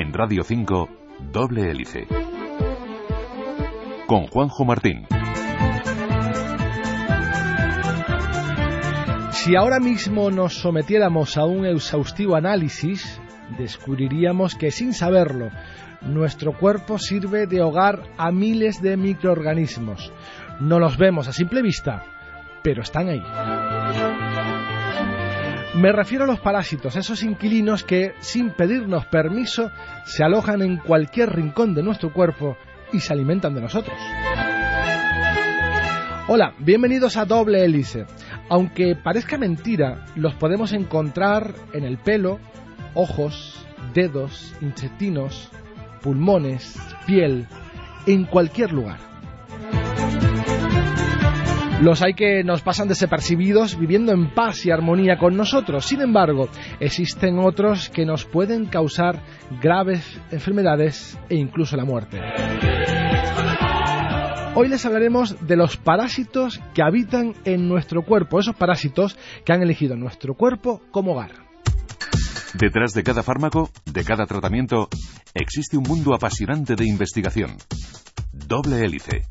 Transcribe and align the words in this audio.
En 0.00 0.12
Radio 0.12 0.44
5, 0.44 0.88
Doble 1.32 1.72
Hélice. 1.72 2.06
Con 4.06 4.28
Juanjo 4.28 4.64
Martín. 4.64 5.08
Si 9.32 9.56
ahora 9.56 9.80
mismo 9.80 10.30
nos 10.30 10.54
sometiéramos 10.54 11.36
a 11.36 11.46
un 11.46 11.66
exhaustivo 11.66 12.36
análisis, 12.36 13.20
descubriríamos 13.58 14.54
que 14.54 14.70
sin 14.70 14.92
saberlo, 14.92 15.50
nuestro 16.02 16.56
cuerpo 16.56 16.98
sirve 16.98 17.48
de 17.48 17.60
hogar 17.60 18.04
a 18.18 18.30
miles 18.30 18.80
de 18.80 18.96
microorganismos. 18.96 20.12
No 20.60 20.78
los 20.78 20.96
vemos 20.96 21.26
a 21.26 21.32
simple 21.32 21.60
vista, 21.60 22.04
pero 22.62 22.82
están 22.82 23.08
ahí. 23.08 24.27
Me 25.74 25.92
refiero 25.92 26.24
a 26.24 26.26
los 26.26 26.40
parásitos, 26.40 26.96
esos 26.96 27.22
inquilinos 27.22 27.84
que, 27.84 28.14
sin 28.20 28.50
pedirnos 28.50 29.04
permiso, 29.06 29.70
se 30.04 30.24
alojan 30.24 30.62
en 30.62 30.78
cualquier 30.78 31.34
rincón 31.34 31.74
de 31.74 31.82
nuestro 31.82 32.12
cuerpo 32.12 32.56
y 32.92 33.00
se 33.00 33.12
alimentan 33.12 33.54
de 33.54 33.60
nosotros. 33.60 33.96
Hola, 36.26 36.54
bienvenidos 36.58 37.16
a 37.16 37.26
Doble 37.26 37.64
Hélice. 37.64 38.06
Aunque 38.48 38.96
parezca 38.96 39.38
mentira, 39.38 40.06
los 40.16 40.34
podemos 40.34 40.72
encontrar 40.72 41.54
en 41.72 41.84
el 41.84 41.98
pelo, 41.98 42.40
ojos, 42.94 43.64
dedos, 43.94 44.54
intestinos, 44.60 45.50
pulmones, 46.02 46.78
piel, 47.06 47.46
en 48.06 48.24
cualquier 48.24 48.72
lugar. 48.72 49.07
Los 51.80 52.02
hay 52.02 52.14
que 52.14 52.42
nos 52.42 52.62
pasan 52.62 52.88
desapercibidos 52.88 53.78
viviendo 53.78 54.10
en 54.12 54.34
paz 54.34 54.66
y 54.66 54.70
armonía 54.72 55.16
con 55.16 55.36
nosotros. 55.36 55.86
Sin 55.86 56.00
embargo, 56.00 56.48
existen 56.80 57.38
otros 57.38 57.88
que 57.88 58.04
nos 58.04 58.24
pueden 58.24 58.66
causar 58.66 59.22
graves 59.62 60.20
enfermedades 60.32 61.16
e 61.28 61.36
incluso 61.36 61.76
la 61.76 61.84
muerte. 61.84 62.20
Hoy 64.56 64.66
les 64.66 64.84
hablaremos 64.84 65.46
de 65.46 65.54
los 65.54 65.76
parásitos 65.76 66.60
que 66.74 66.82
habitan 66.82 67.34
en 67.44 67.68
nuestro 67.68 68.02
cuerpo, 68.02 68.40
esos 68.40 68.56
parásitos 68.56 69.16
que 69.44 69.52
han 69.52 69.62
elegido 69.62 69.94
nuestro 69.94 70.34
cuerpo 70.34 70.82
como 70.90 71.12
hogar. 71.12 71.30
Detrás 72.54 72.92
de 72.92 73.04
cada 73.04 73.22
fármaco, 73.22 73.70
de 73.84 74.04
cada 74.04 74.26
tratamiento, 74.26 74.88
existe 75.32 75.76
un 75.76 75.84
mundo 75.84 76.12
apasionante 76.12 76.74
de 76.74 76.88
investigación. 76.88 77.56
Doble 78.32 78.84
hélice. 78.84 79.22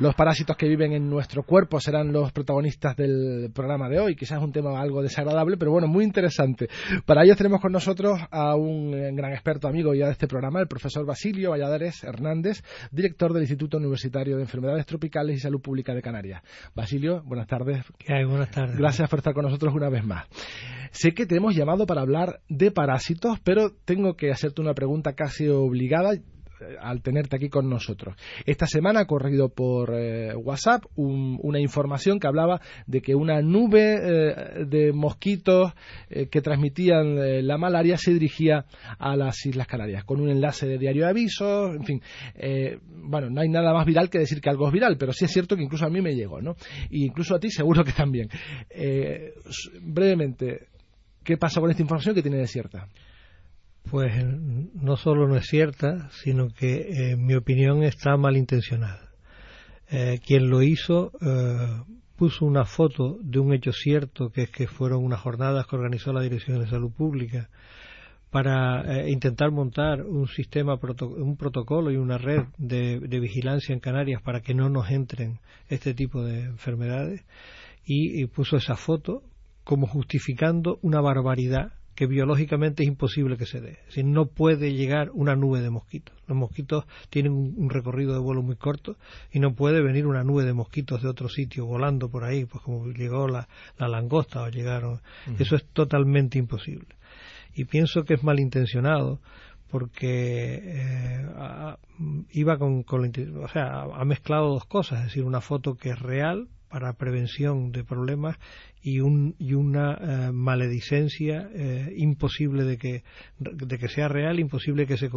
Los 0.00 0.14
parásitos 0.14 0.56
que 0.56 0.66
viven 0.66 0.94
en 0.94 1.10
nuestro 1.10 1.42
cuerpo 1.42 1.78
serán 1.78 2.10
los 2.10 2.32
protagonistas 2.32 2.96
del 2.96 3.50
programa 3.54 3.86
de 3.90 4.00
hoy. 4.00 4.16
Quizás 4.16 4.38
es 4.38 4.44
un 4.44 4.50
tema 4.50 4.80
algo 4.80 5.02
desagradable, 5.02 5.58
pero 5.58 5.72
bueno, 5.72 5.88
muy 5.88 6.04
interesante. 6.04 6.70
Para 7.04 7.22
ello 7.22 7.36
tenemos 7.36 7.60
con 7.60 7.70
nosotros 7.70 8.18
a 8.30 8.56
un 8.56 8.92
gran 9.14 9.32
experto 9.32 9.68
amigo 9.68 9.92
ya 9.92 10.06
de 10.06 10.12
este 10.12 10.26
programa, 10.26 10.58
el 10.58 10.68
profesor 10.68 11.04
Basilio 11.04 11.50
Valladares 11.50 12.02
Hernández, 12.02 12.62
director 12.90 13.34
del 13.34 13.42
Instituto 13.42 13.76
Universitario 13.76 14.36
de 14.36 14.42
Enfermedades 14.44 14.86
Tropicales 14.86 15.36
y 15.36 15.40
Salud 15.40 15.60
Pública 15.60 15.94
de 15.94 16.00
Canarias. 16.00 16.42
Basilio, 16.74 17.22
buenas 17.26 17.46
tardes. 17.46 17.84
¿Qué 17.98 18.14
hay? 18.14 18.24
Buenas 18.24 18.50
tardes. 18.50 18.78
Gracias 18.78 19.06
por 19.10 19.18
estar 19.18 19.34
con 19.34 19.44
nosotros 19.44 19.74
una 19.74 19.90
vez 19.90 20.02
más. 20.02 20.26
Sé 20.92 21.12
que 21.12 21.26
te 21.26 21.36
hemos 21.36 21.54
llamado 21.54 21.84
para 21.84 22.00
hablar 22.00 22.40
de 22.48 22.70
parásitos, 22.70 23.38
pero 23.44 23.70
tengo 23.84 24.16
que 24.16 24.30
hacerte 24.30 24.62
una 24.62 24.72
pregunta 24.72 25.12
casi 25.12 25.46
obligada 25.48 26.14
al 26.80 27.02
tenerte 27.02 27.36
aquí 27.36 27.48
con 27.48 27.68
nosotros. 27.68 28.16
Esta 28.46 28.66
semana 28.66 29.00
ha 29.00 29.06
corrido 29.06 29.48
por 29.48 29.94
eh, 29.94 30.34
WhatsApp 30.34 30.84
una 30.96 31.60
información 31.60 32.18
que 32.18 32.26
hablaba 32.26 32.60
de 32.86 33.00
que 33.00 33.14
una 33.14 33.40
nube 33.42 33.94
eh, 33.94 34.64
de 34.66 34.92
mosquitos 34.92 35.72
eh, 36.08 36.28
que 36.28 36.40
transmitían 36.40 37.46
la 37.46 37.58
malaria 37.58 37.96
se 37.96 38.12
dirigía 38.12 38.64
a 38.98 39.16
las 39.16 39.44
Islas 39.46 39.66
Canarias 39.66 40.04
con 40.04 40.20
un 40.20 40.30
enlace 40.30 40.66
de 40.66 40.78
diario 40.78 41.04
de 41.04 41.10
avisos, 41.10 41.74
en 41.74 41.84
fin. 41.84 42.02
bueno, 42.86 43.30
no 43.30 43.40
hay 43.40 43.48
nada 43.48 43.72
más 43.72 43.86
viral 43.86 44.10
que 44.10 44.18
decir 44.18 44.40
que 44.40 44.50
algo 44.50 44.66
es 44.66 44.72
viral, 44.72 44.96
pero 44.98 45.12
sí 45.12 45.24
es 45.24 45.32
cierto 45.32 45.56
que 45.56 45.62
incluso 45.62 45.86
a 45.86 45.90
mí 45.90 46.00
me 46.00 46.14
llegó, 46.14 46.40
¿no? 46.40 46.56
Y 46.90 47.04
incluso 47.04 47.34
a 47.34 47.40
ti 47.40 47.50
seguro 47.50 47.84
que 47.84 47.92
también. 47.92 48.28
brevemente, 49.82 50.68
¿qué 51.24 51.36
pasa 51.36 51.60
con 51.60 51.70
esta 51.70 51.82
información 51.82 52.14
que 52.14 52.22
tiene 52.22 52.38
de 52.38 52.46
cierta? 52.46 52.88
Pues 53.88 54.12
no 54.74 54.96
solo 54.96 55.26
no 55.26 55.36
es 55.36 55.46
cierta, 55.46 56.10
sino 56.10 56.48
que 56.48 56.76
eh, 56.76 57.10
en 57.12 57.26
mi 57.26 57.34
opinión 57.34 57.82
está 57.82 58.16
malintencionada. 58.16 59.10
Eh, 59.90 60.20
quien 60.24 60.48
lo 60.48 60.62
hizo 60.62 61.12
eh, 61.20 61.82
puso 62.16 62.44
una 62.44 62.64
foto 62.64 63.18
de 63.20 63.40
un 63.40 63.52
hecho 63.52 63.72
cierto, 63.72 64.30
que 64.30 64.42
es 64.42 64.50
que 64.50 64.68
fueron 64.68 65.04
unas 65.04 65.20
jornadas 65.20 65.66
que 65.66 65.76
organizó 65.76 66.12
la 66.12 66.22
Dirección 66.22 66.60
de 66.60 66.68
Salud 66.68 66.92
Pública 66.92 67.48
para 68.30 69.08
intentar 69.08 69.50
montar 69.50 70.02
un 70.02 70.28
sistema, 70.28 70.78
un 71.00 71.36
protocolo 71.36 71.90
y 71.90 71.96
una 71.96 72.16
red 72.16 72.42
de, 72.58 73.00
vigilancia 73.00 73.72
en 73.72 73.80
Canarias 73.80 74.22
para 74.22 74.40
que 74.40 74.54
no 74.54 74.68
nos 74.68 74.88
entren 74.90 75.40
este 75.68 75.94
tipo 75.94 76.22
de 76.22 76.44
enfermedades 76.44 77.24
y 77.84 78.24
puso 78.26 78.56
esa 78.56 78.76
foto 78.76 79.24
como 79.64 79.88
justificando 79.88 80.78
una 80.82 81.00
barbaridad 81.00 81.72
que 82.00 82.06
biológicamente 82.06 82.82
es 82.82 82.88
imposible 82.88 83.36
que 83.36 83.44
se 83.44 83.60
dé. 83.60 83.72
Es 83.72 83.86
decir, 83.88 84.06
no 84.06 84.24
puede 84.24 84.72
llegar 84.72 85.10
una 85.12 85.36
nube 85.36 85.60
de 85.60 85.68
mosquitos. 85.68 86.16
Los 86.26 86.38
mosquitos 86.38 86.86
tienen 87.10 87.34
un, 87.34 87.68
recorrido 87.68 88.14
de 88.14 88.20
vuelo 88.20 88.40
muy 88.40 88.56
corto 88.56 88.96
y 89.30 89.38
no 89.38 89.52
puede 89.54 89.82
venir 89.82 90.06
una 90.06 90.24
nube 90.24 90.46
de 90.46 90.54
mosquitos 90.54 91.02
de 91.02 91.10
otro 91.10 91.28
sitio 91.28 91.66
volando 91.66 92.08
por 92.08 92.24
ahí, 92.24 92.46
pues 92.46 92.64
como 92.64 92.86
llegó 92.86 93.28
la, 93.28 93.46
langosta 93.76 94.40
o 94.40 94.48
llegaron. 94.48 95.02
Eso 95.38 95.56
es 95.56 95.66
totalmente 95.74 96.38
imposible. 96.38 96.96
Y 97.52 97.66
pienso 97.66 98.04
que 98.04 98.14
es 98.14 98.24
malintencionado 98.24 99.20
porque 99.70 100.54
eh, 100.54 101.26
iba 102.30 102.56
con, 102.56 102.82
con, 102.82 103.12
o 103.42 103.48
sea, 103.48 103.82
ha 103.82 104.04
mezclado 104.06 104.54
dos 104.54 104.64
cosas, 104.64 105.00
es 105.00 105.04
decir, 105.08 105.24
una 105.24 105.42
foto 105.42 105.74
que 105.74 105.90
es 105.90 105.98
real 105.98 106.48
para 106.70 106.92
prevención 106.92 107.72
de 107.72 107.84
problemas 107.84 108.36
y, 108.82 109.00
un, 109.00 109.34
y 109.38 109.54
una 109.54 109.94
eh, 109.94 110.32
maledicencia 110.32 111.50
eh, 111.52 111.92
imposible 111.96 112.64
de 112.64 112.78
que, 112.78 113.02
de 113.38 113.78
que 113.78 113.88
sea 113.88 114.08
real, 114.08 114.38
imposible 114.38 114.86
que 114.86 114.96
se, 114.96 115.10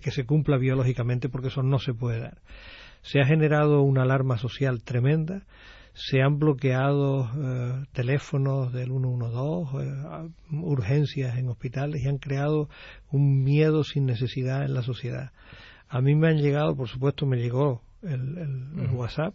que 0.00 0.10
se 0.10 0.26
cumpla 0.26 0.58
biológicamente, 0.58 1.28
porque 1.28 1.48
eso 1.48 1.62
no 1.62 1.78
se 1.78 1.94
puede 1.94 2.20
dar. 2.20 2.38
Se 3.02 3.20
ha 3.20 3.26
generado 3.26 3.80
una 3.80 4.02
alarma 4.02 4.36
social 4.36 4.82
tremenda, 4.82 5.46
se 5.94 6.20
han 6.20 6.38
bloqueado 6.38 7.30
eh, 7.34 7.86
teléfonos 7.92 8.72
del 8.72 8.90
112, 8.90 10.30
urgencias 10.52 11.38
en 11.38 11.48
hospitales 11.48 12.02
y 12.02 12.08
han 12.08 12.18
creado 12.18 12.68
un 13.10 13.42
miedo 13.42 13.84
sin 13.84 14.04
necesidad 14.04 14.64
en 14.64 14.74
la 14.74 14.82
sociedad. 14.82 15.32
A 15.88 16.02
mí 16.02 16.14
me 16.14 16.28
han 16.28 16.36
llegado, 16.36 16.76
por 16.76 16.88
supuesto, 16.88 17.26
me 17.26 17.38
llegó 17.38 17.82
el, 18.02 18.38
el 18.38 18.90
WhatsApp 18.92 19.34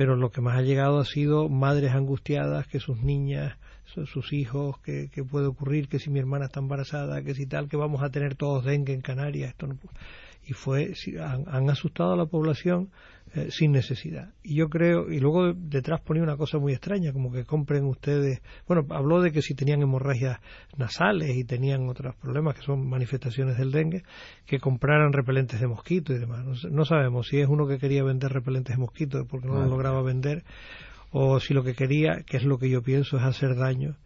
pero 0.00 0.16
lo 0.16 0.30
que 0.30 0.40
más 0.40 0.56
ha 0.56 0.62
llegado 0.62 0.98
ha 0.98 1.04
sido 1.04 1.50
madres 1.50 1.92
angustiadas, 1.92 2.66
que 2.66 2.80
sus 2.80 3.02
niñas, 3.02 3.58
sus 3.84 4.32
hijos, 4.32 4.78
que, 4.78 5.10
puede 5.30 5.44
ocurrir, 5.44 5.88
que 5.88 5.98
si 5.98 6.08
mi 6.08 6.18
hermana 6.18 6.46
está 6.46 6.58
embarazada, 6.58 7.20
que 7.20 7.34
si 7.34 7.44
tal, 7.44 7.68
que 7.68 7.76
vamos 7.76 8.02
a 8.02 8.08
tener 8.08 8.34
todos 8.34 8.64
dengue 8.64 8.94
en 8.94 9.02
Canarias. 9.02 9.50
Esto 9.50 9.66
no, 9.66 9.76
y 10.46 10.54
fue 10.54 10.94
han, 11.20 11.68
asustado 11.68 12.14
a 12.14 12.16
la 12.16 12.24
población 12.24 12.88
eh, 13.32 13.48
sin 13.50 13.70
necesidad. 13.70 14.34
Y 14.42 14.56
yo 14.56 14.68
creo, 14.68 15.08
y 15.08 15.20
luego 15.20 15.52
detrás 15.52 16.00
ponía 16.00 16.22
una 16.22 16.36
cosa 16.36 16.58
muy 16.58 16.72
extraña, 16.72 17.12
como 17.12 17.30
que 17.30 17.44
compren 17.44 17.84
ustedes, 17.84 18.42
bueno, 18.66 18.84
habló 18.90 19.22
de 19.22 19.30
que 19.30 19.40
si 19.40 19.54
tenían 19.54 19.82
hemorragias 19.82 20.38
nasales 20.76 21.36
y 21.36 21.44
tenían 21.44 21.88
otros 21.88 22.16
problemas 22.16 22.56
que 22.56 22.62
son 22.62 22.88
manifestaciones 22.88 23.56
del 23.56 23.70
dengue, 23.70 24.02
que 24.46 24.58
compraran 24.58 25.12
repelentes 25.12 25.60
de 25.60 25.68
mosquito 25.68 26.12
y 26.12 26.18
demás. 26.18 26.44
No, 26.64 26.84
sabemos 26.84 27.28
si 27.28 27.38
es 27.38 27.46
uno 27.46 27.68
que 27.68 27.78
quería 27.78 28.02
vender 28.02 28.32
repelentes 28.32 28.74
de 28.74 28.80
mosquito 28.80 29.24
porque 29.30 29.46
no 29.46 29.60
lo 29.60 29.66
lograba 29.66 30.02
vender, 30.02 30.42
o 31.12 31.38
si 31.38 31.54
lo 31.54 31.62
que 31.62 31.74
quería, 31.74 32.24
que 32.26 32.36
es 32.36 32.42
lo 32.44 32.58
que 32.58 32.68
yo 32.68 32.82
pienso, 32.82 33.16
es 33.16 33.22
hacer 33.22 33.54
daño 33.54 33.96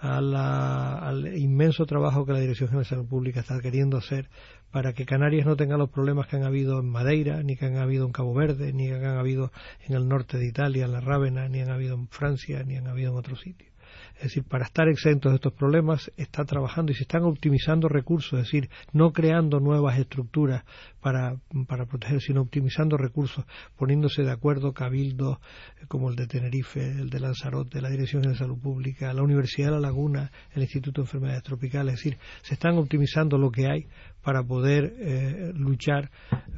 al 0.00 1.38
inmenso 1.38 1.86
trabajo 1.86 2.26
que 2.26 2.32
la 2.32 2.40
Dirección 2.40 2.68
General 2.68 2.84
de 2.84 2.88
Salud 2.90 3.08
Pública 3.08 3.40
está 3.40 3.58
queriendo 3.60 3.96
hacer 3.96 4.28
para 4.74 4.92
que 4.92 5.06
Canarias 5.06 5.46
no 5.46 5.54
tenga 5.54 5.76
los 5.76 5.88
problemas 5.88 6.26
que 6.26 6.34
han 6.34 6.42
habido 6.42 6.80
en 6.80 6.88
Madeira, 6.90 7.40
ni 7.44 7.54
que 7.54 7.64
han 7.64 7.76
habido 7.76 8.06
en 8.06 8.10
Cabo 8.10 8.34
Verde, 8.34 8.72
ni 8.72 8.88
que 8.88 8.96
han 8.96 9.18
habido 9.18 9.52
en 9.86 9.94
el 9.94 10.08
norte 10.08 10.36
de 10.36 10.48
Italia, 10.48 10.86
en 10.86 10.90
la 10.90 11.00
Rávena, 11.00 11.48
ni 11.48 11.60
han 11.60 11.70
habido 11.70 11.94
en 11.94 12.08
Francia, 12.08 12.64
ni 12.64 12.76
han 12.76 12.88
habido 12.88 13.12
en 13.12 13.18
otros 13.18 13.40
sitios. 13.40 13.72
Es 14.16 14.24
decir, 14.24 14.42
para 14.42 14.64
estar 14.64 14.88
exentos 14.88 15.30
de 15.30 15.36
estos 15.36 15.52
problemas 15.52 16.10
está 16.16 16.44
trabajando 16.44 16.90
y 16.90 16.96
se 16.96 17.02
están 17.02 17.22
optimizando 17.22 17.88
recursos, 17.88 18.32
es 18.32 18.46
decir, 18.46 18.68
no 18.92 19.12
creando 19.12 19.60
nuevas 19.60 19.96
estructuras 19.96 20.64
para, 21.04 21.36
para 21.68 21.84
proteger, 21.84 22.22
sino 22.22 22.40
optimizando 22.40 22.96
recursos, 22.96 23.44
poniéndose 23.76 24.22
de 24.22 24.30
acuerdo 24.30 24.72
cabildos 24.72 25.36
eh, 25.36 25.84
como 25.86 26.08
el 26.08 26.16
de 26.16 26.26
Tenerife, 26.26 26.80
el 26.80 27.10
de 27.10 27.20
Lanzarote, 27.20 27.82
la 27.82 27.90
Dirección 27.90 28.22
de 28.22 28.34
Salud 28.34 28.58
Pública, 28.58 29.12
la 29.12 29.22
Universidad 29.22 29.66
de 29.66 29.72
La 29.72 29.80
Laguna, 29.80 30.32
el 30.54 30.62
Instituto 30.62 31.02
de 31.02 31.04
Enfermedades 31.04 31.42
Tropicales, 31.42 31.92
es 31.92 32.00
decir, 32.00 32.18
se 32.40 32.54
están 32.54 32.78
optimizando 32.78 33.36
lo 33.36 33.50
que 33.50 33.66
hay 33.66 33.86
para 34.22 34.42
poder 34.44 34.94
eh, 34.98 35.52
luchar, 35.54 36.10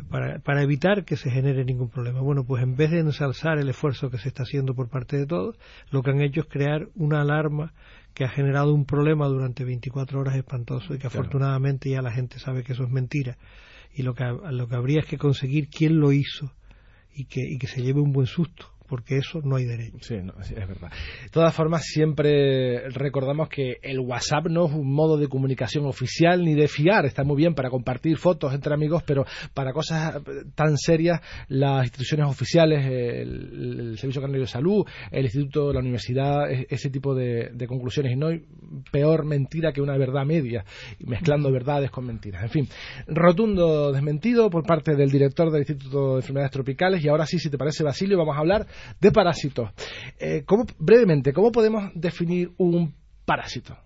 para, 0.09 0.39
para, 0.39 0.63
evitar 0.63 1.05
que 1.05 1.17
se 1.17 1.29
genere 1.29 1.65
ningún 1.65 1.91
problema. 1.91 2.21
Bueno, 2.21 2.45
pues 2.45 2.63
en 2.63 2.77
vez 2.77 2.93
de 2.93 3.01
ensalzar 3.01 3.59
el 3.59 3.69
esfuerzo 3.69 4.11
que 4.11 4.19
se 4.19 4.29
está 4.29 4.45
haciendo 4.45 4.77
por 4.77 4.89
parte 4.89 5.17
de 5.17 5.27
todos, 5.27 5.59
lo 5.91 6.05
que 6.05 6.11
han 6.13 6.21
hecho 6.21 6.43
es 6.43 6.47
crear 6.47 6.87
una 6.95 7.23
alarma 7.23 7.75
que 8.15 8.23
ha 8.23 8.29
generado 8.29 8.73
un 8.73 8.87
problema 8.87 9.27
durante 9.27 9.65
24 9.65 10.21
horas 10.21 10.37
espantoso 10.37 10.95
y 10.95 10.99
que 10.99 11.09
afortunadamente 11.09 11.91
ya 11.91 12.01
la 12.01 12.13
gente 12.13 12.39
sabe 12.39 12.63
que 12.63 12.75
eso 12.75 12.85
es 12.85 12.91
mentira. 12.91 13.37
Y 13.97 14.03
lo 14.03 14.15
que, 14.15 14.25
lo 14.25 14.69
que 14.69 14.75
habría 14.75 15.01
es 15.01 15.07
que 15.07 15.17
conseguir 15.17 15.71
quién 15.71 15.99
lo 15.99 16.13
hizo 16.13 16.53
y 17.15 17.25
que, 17.25 17.41
y 17.41 17.59
que 17.59 17.67
se 17.67 17.83
lleve 17.83 18.01
un 18.01 18.13
buen 18.13 18.27
susto 18.27 18.76
porque 18.87 19.19
eso 19.19 19.41
no 19.43 19.57
hay 19.57 19.65
derecho. 19.65 19.99
Sí, 20.01 20.15
es 20.15 20.69
verdad. 20.69 20.91
De 21.23 21.29
todas 21.31 21.55
formas, 21.55 21.85
siempre 21.85 22.89
recordamos 22.91 23.49
que 23.49 23.79
el 23.83 24.01
WhatsApp 24.01 24.47
no 24.49 24.67
es 24.67 24.73
un 24.73 24.93
modo 24.93 25.17
de 25.17 25.29
comunicación 25.29 25.87
oficial 25.87 26.45
ni 26.45 26.55
de 26.55 26.69
fiar. 26.69 27.07
Está 27.07 27.25
muy 27.25 27.37
bien 27.37 27.55
para 27.55 27.71
compartir 27.71 28.17
fotos 28.19 28.55
entre 28.55 28.75
amigos, 28.75 29.03
pero 29.05 29.25
para 29.55 29.73
cosas 29.73 30.23
tan 30.55 30.77
serias, 30.77 31.21
las 31.49 31.85
instituciones 31.85 32.27
oficiales, 32.27 32.87
el, 32.87 33.97
Servicio 33.99 34.21
Canario 34.21 34.43
de 34.43 34.49
Salud, 34.49 34.85
el 35.11 35.25
Instituto, 35.25 35.73
la 35.73 35.81
universidad, 35.81 36.51
ese 36.51 36.91
tipo 36.91 37.15
de, 37.15 37.53
conclusiones. 37.67 38.13
Y 38.13 38.17
no 38.17 38.29
hay 38.29 38.45
peor 38.91 39.25
mentira 39.25 39.73
que 39.73 39.81
una 39.81 39.97
verdad 39.97 40.25
media, 40.25 40.65
mezclando 41.01 41.51
verdades 41.51 41.91
con 41.91 42.07
mentiras. 42.07 42.43
En 42.43 42.51
fin, 42.51 42.69
rotundo 43.07 43.93
desmentido 43.93 44.51
por 44.51 44.65
parte 44.65 44.95
del 44.95 45.11
director 45.11 45.51
del 45.51 45.63
Instituto 45.63 46.13
de 46.13 46.17
Enfermedades 46.17 46.53
Tropicales. 46.53 47.05
Y 47.05 47.09
ahora 47.09 47.27
sí, 47.27 47.39
si 47.39 47.51
te 47.51 47.59
parece, 47.59 47.83
Basilio, 47.83 48.19
vamos 48.19 48.37
a 48.37 48.41
hablar 48.41 48.67
de 49.01 49.13
parásitos. 49.13 49.71
Eh, 50.19 50.45
brevemente, 50.79 51.33
¿cómo 51.33 51.53
podemos 51.53 51.91
definir 51.95 52.53
un 52.59 52.95
parásito? 53.25 53.77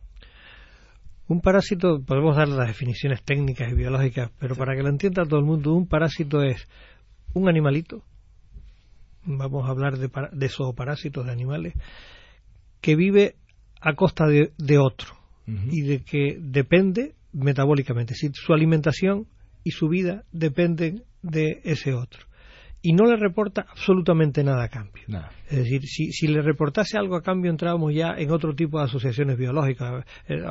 Un 1.29 1.41
parásito, 1.41 2.03
podemos 2.05 2.37
dar 2.37 2.49
las 2.49 2.67
definiciones 2.67 3.23
técnicas 3.23 3.71
y 3.71 3.75
biológicas, 3.75 4.31
pero 4.39 4.57
para 4.57 4.75
que 4.75 4.83
lo 4.83 4.89
entienda 4.89 5.25
todo 5.25 5.39
el 5.39 5.47
mundo, 5.47 5.75
un 5.75 5.87
parásito 5.87 6.43
es 6.43 6.67
un 7.35 7.49
animalito, 7.49 8.03
vamos 9.25 9.67
a 9.67 9.71
hablar 9.71 9.97
de, 9.99 10.11
de 10.33 10.49
zooparásitos 10.49 11.25
de 11.25 11.33
animales, 11.33 11.75
que 12.81 12.97
vive 12.97 13.37
a 13.81 13.95
costa 13.95 14.27
de, 14.27 14.79
otro 14.79 15.17
y 15.47 15.83
de 15.83 16.03
que 16.03 16.39
depende 16.41 17.15
metabólicamente, 17.33 18.15
si 18.15 18.31
su 18.33 18.53
alimentación 18.53 19.27
y 19.65 19.71
su 19.71 19.89
vida 19.89 20.25
dependen 20.33 21.05
de 21.23 21.61
ese 21.65 21.95
otro 21.95 22.30
y 22.83 22.93
no 22.95 23.05
le 23.05 23.17
reporta 23.17 23.67
absolutamente 23.69 24.43
nada 24.43 24.65
a 24.65 24.69
cambio. 24.69 25.03
Es 25.49 25.59
decir, 25.59 25.83
si, 25.83 26.13
si, 26.13 26.29
le 26.29 26.41
reportase 26.41 26.97
algo 26.97 27.17
a 27.17 27.23
cambio, 27.23 27.51
entrábamos 27.51 27.93
ya 27.95 28.15
en 28.17 28.31
otro 28.31 28.55
tipo 28.55 28.79
de 28.79 28.85
asociaciones 28.85 29.37
biológicas, 29.37 30.05
eh, 30.29 30.43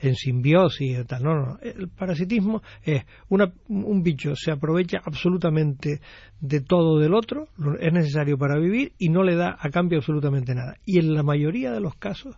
en 0.00 0.14
simbiosis 0.14 0.98
y 1.00 1.04
tal. 1.04 1.22
No, 1.22 1.34
no, 1.34 1.58
el 1.62 1.88
parasitismo 1.88 2.62
es 2.82 3.04
una, 3.28 3.52
un 3.68 4.02
bicho 4.02 4.36
se 4.36 4.52
aprovecha 4.52 5.00
absolutamente 5.04 6.00
de 6.40 6.60
todo 6.60 6.98
del 6.98 7.14
otro, 7.14 7.48
es 7.80 7.92
necesario 7.92 8.38
para 8.38 8.58
vivir 8.58 8.92
y 8.98 9.08
no 9.08 9.22
le 9.22 9.34
da 9.34 9.56
a 9.58 9.70
cambio 9.70 9.98
absolutamente 9.98 10.54
nada. 10.54 10.76
Y 10.84 10.98
en 10.98 11.14
la 11.14 11.22
mayoría 11.22 11.72
de 11.72 11.80
los 11.80 11.96
casos, 11.96 12.36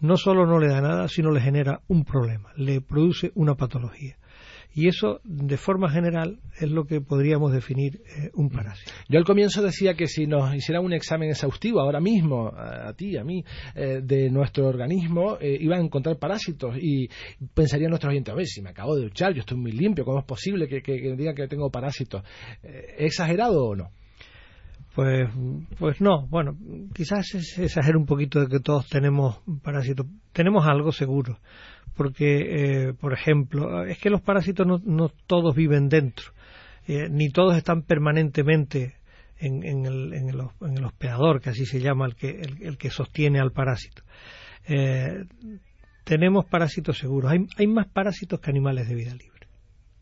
no 0.00 0.16
solo 0.16 0.46
no 0.46 0.58
le 0.58 0.68
da 0.68 0.80
nada, 0.80 1.08
sino 1.08 1.30
le 1.30 1.40
genera 1.40 1.80
un 1.88 2.04
problema, 2.04 2.50
le 2.56 2.80
produce 2.80 3.32
una 3.34 3.54
patología. 3.54 4.16
Y 4.74 4.88
eso, 4.88 5.20
de 5.22 5.56
forma 5.56 5.88
general, 5.88 6.40
es 6.58 6.68
lo 6.68 6.84
que 6.84 7.00
podríamos 7.00 7.52
definir 7.52 8.02
eh, 8.06 8.30
un 8.34 8.50
parásito. 8.50 8.90
Yo 9.08 9.18
al 9.18 9.24
comienzo 9.24 9.62
decía 9.62 9.94
que 9.94 10.08
si 10.08 10.26
nos 10.26 10.52
hicieran 10.52 10.84
un 10.84 10.92
examen 10.92 11.30
exhaustivo 11.30 11.80
ahora 11.80 12.00
mismo, 12.00 12.48
a, 12.48 12.92
ti, 12.94 13.16
a 13.16 13.22
mí, 13.22 13.44
eh, 13.76 14.00
de 14.02 14.30
nuestro 14.30 14.66
organismo, 14.66 15.38
eh, 15.40 15.56
iban 15.60 15.80
a 15.80 15.84
encontrar 15.84 16.18
parásitos 16.18 16.76
y 16.80 17.08
pensarían 17.54 17.90
nuestros 17.90 18.10
oyentes, 18.10 18.32
a 18.32 18.36
ver, 18.36 18.46
si 18.46 18.62
me 18.62 18.70
acabo 18.70 18.96
de 18.96 19.02
duchar, 19.04 19.32
yo 19.32 19.40
estoy 19.40 19.58
muy 19.58 19.72
limpio, 19.72 20.04
¿cómo 20.04 20.18
es 20.18 20.24
posible 20.24 20.66
que, 20.66 20.82
que, 20.82 21.14
digan 21.16 21.34
que 21.36 21.46
tengo 21.46 21.70
parásitos? 21.70 22.22
¿Es 22.62 23.06
exagerado 23.06 23.64
o 23.64 23.76
no? 23.76 23.90
Pues, 24.94 25.28
pues 25.78 26.00
no, 26.00 26.26
bueno, 26.28 26.56
quizás 26.94 27.26
exagere 27.58 27.96
un 27.98 28.06
poquito 28.06 28.40
de 28.40 28.46
que 28.46 28.60
todos 28.60 28.88
tenemos 28.88 29.40
parásitos. 29.62 30.06
Tenemos 30.32 30.66
algo 30.66 30.92
seguro 30.92 31.38
porque, 31.96 32.88
eh, 32.88 32.94
por 32.94 33.12
ejemplo, 33.12 33.84
es 33.84 33.98
que 33.98 34.10
los 34.10 34.20
parásitos 34.20 34.66
no, 34.66 35.08
todos 35.26 35.54
viven 35.54 35.88
dentro, 35.88 36.26
eh, 36.86 37.08
ni 37.10 37.30
todos 37.30 37.56
están 37.56 37.82
permanentemente 37.82 38.94
en, 39.38 39.62
el, 39.64 40.12
en, 40.14 40.28
el, 40.28 40.84
hospedador, 40.84 41.40
que 41.40 41.50
así 41.50 41.66
se 41.66 41.80
llama 41.80 42.06
el 42.06 42.14
que, 42.14 42.40
el, 42.60 42.78
que 42.78 42.90
sostiene 42.90 43.40
al 43.40 43.52
parásito. 43.52 44.02
Eh, 44.66 45.24
tenemos 46.04 46.46
parásitos 46.46 46.98
seguros. 46.98 47.30
Hay, 47.30 47.46
hay 47.56 47.66
más 47.66 47.86
parásitos 47.88 48.40
que 48.40 48.50
animales 48.50 48.88
de 48.88 48.94
vida 48.94 49.12
libre. 49.12 49.33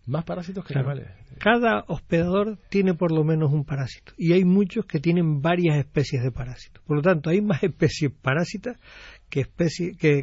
Más 0.07 0.25
parásitos 0.25 0.65
que 0.65 0.77
animales. 0.77 1.09
Cada 1.39 1.85
hospedador 1.87 2.59
tiene 2.69 2.95
por 2.95 3.13
lo 3.13 3.25
menos 3.25 3.53
un 3.53 3.65
parásito 3.65 4.13
y 4.17 4.33
hay 4.33 4.45
muchos 4.45 4.85
que 4.87 5.01
tienen 5.01 5.41
varias 5.41 5.79
especies 5.79 6.23
de 6.23 6.31
parásitos. 6.31 6.83
Por 6.85 6.97
lo 6.97 7.03
tanto, 7.03 7.31
hay 7.31 7.41
más 7.41 7.63
especies 7.63 8.13
parásitas 8.13 8.79
que, 9.29 9.41
especie, 9.41 9.97
que, 9.97 10.19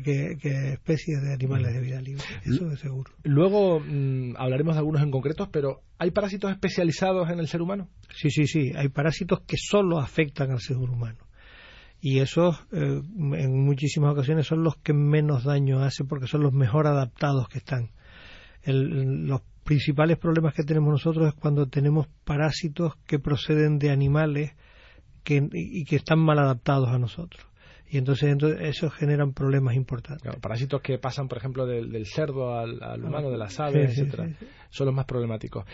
especies 0.74 1.22
de 1.22 1.34
animales 1.34 1.74
de 1.74 1.82
vida 1.82 2.02
libre. 2.02 2.24
Eso 2.46 2.72
es 2.72 2.80
seguro. 2.80 3.12
Luego 3.24 3.80
mm, 3.80 4.36
hablaremos 4.38 4.76
de 4.76 4.80
algunos 4.80 5.02
en 5.02 5.12
concretos, 5.12 5.50
pero 5.52 5.82
¿hay 5.98 6.12
parásitos 6.12 6.52
especializados 6.52 7.30
en 7.30 7.40
el 7.40 7.48
ser 7.48 7.62
humano? 7.62 7.90
Sí, 8.14 8.30
sí, 8.30 8.46
sí. 8.46 8.72
Hay 8.76 8.90
parásitos 8.90 9.42
que 9.42 9.56
solo 9.58 10.00
afectan 10.00 10.52
al 10.52 10.60
ser 10.60 10.78
humano. 10.78 11.20
Y 12.02 12.20
esos, 12.20 12.56
eh, 12.72 13.02
en 13.02 13.66
muchísimas 13.66 14.14
ocasiones, 14.14 14.48
son 14.48 14.64
los 14.64 14.78
que 14.78 14.94
menos 14.94 15.44
daño 15.44 15.82
hacen 15.82 16.08
porque 16.08 16.28
son 16.28 16.44
los 16.44 16.54
mejor 16.54 16.88
adaptados 16.88 17.50
que 17.50 17.58
están. 17.58 17.90
los 18.66 19.42
principales 19.70 20.18
problemas 20.18 20.56
que 20.56 20.64
tenemos 20.64 20.90
nosotros 20.90 21.28
es 21.28 21.40
cuando 21.40 21.68
tenemos 21.68 22.08
parásitos 22.24 22.96
que 23.06 23.20
proceden 23.20 23.78
de 23.78 23.92
animales 23.92 24.56
que, 25.24 25.48
y 25.54 25.86
que 25.86 25.98
están 25.98 26.18
mal 26.18 26.40
adaptados 26.40 26.90
a 26.90 26.98
nosotros 26.98 27.46
y 27.92 28.00
entonces, 28.00 28.30
entonces 28.30 28.62
eso 28.62 28.90
generan 28.90 29.34
problemas 29.34 29.76
importantes. 29.76 30.36
parásitos 30.42 30.82
que 30.82 30.98
pasan, 30.98 31.28
por 31.28 31.38
ejemplo, 31.38 31.68
del, 31.68 32.06
cerdo 32.08 32.58
al, 32.58 33.04
humano, 33.04 33.30
de 33.30 33.38
las 33.38 33.60
aves, 33.60 33.92
etcétera, 33.92 34.30
son 34.70 34.88
los 34.88 34.96
más 34.96 35.06
problemáticos. 35.06 35.66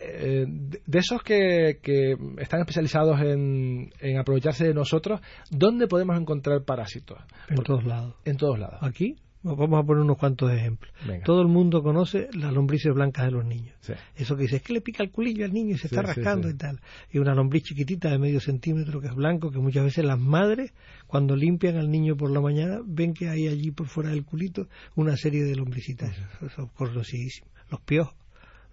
Eh, 0.00 0.46
de 0.48 0.98
esos 0.98 1.22
que, 1.22 1.78
que 1.80 2.16
están 2.38 2.60
especializados 2.60 3.20
en, 3.20 3.92
en, 4.00 4.18
aprovecharse 4.18 4.64
de 4.64 4.74
nosotros, 4.74 5.20
¿dónde 5.50 5.88
podemos 5.88 6.16
encontrar 6.16 6.62
parásitos? 6.64 7.18
En 7.48 7.62
todos 7.62 7.84
lados. 7.84 8.14
En 8.24 8.36
todos 8.36 8.58
lados. 8.58 8.78
Aquí 8.80 9.16
Vamos 9.44 9.78
a 9.78 9.86
poner 9.86 10.02
unos 10.02 10.16
cuantos 10.16 10.50
ejemplos. 10.50 10.90
Todo 11.22 11.42
el 11.42 11.48
mundo 11.48 11.82
conoce 11.82 12.28
las 12.32 12.50
lombrices 12.52 12.94
blancas 12.94 13.26
de 13.26 13.30
los 13.30 13.44
niños. 13.44 13.76
Eso 14.16 14.36
que 14.36 14.42
dice, 14.42 14.56
es 14.56 14.62
que 14.62 14.72
le 14.72 14.80
pica 14.80 15.02
el 15.02 15.10
culillo 15.10 15.44
al 15.44 15.52
niño 15.52 15.74
y 15.74 15.78
se 15.78 15.88
está 15.88 16.00
rascando 16.00 16.48
y 16.48 16.54
tal. 16.54 16.80
Y 17.12 17.18
una 17.18 17.34
lombriz 17.34 17.64
chiquitita 17.64 18.10
de 18.10 18.18
medio 18.18 18.40
centímetro 18.40 19.02
que 19.02 19.08
es 19.08 19.14
blanco, 19.14 19.50
que 19.50 19.58
muchas 19.58 19.84
veces 19.84 20.04
las 20.06 20.18
madres, 20.18 20.72
cuando 21.06 21.36
limpian 21.36 21.76
al 21.76 21.90
niño 21.90 22.16
por 22.16 22.30
la 22.30 22.40
mañana, 22.40 22.80
ven 22.86 23.12
que 23.12 23.28
hay 23.28 23.46
allí 23.46 23.70
por 23.70 23.86
fuera 23.86 24.10
del 24.10 24.24
culito 24.24 24.68
una 24.94 25.16
serie 25.18 25.44
de 25.44 25.56
lombricitas. 25.56 26.16
Eso 26.40 26.70
es 26.80 27.42
Los 27.70 27.80
piojos 27.82 28.23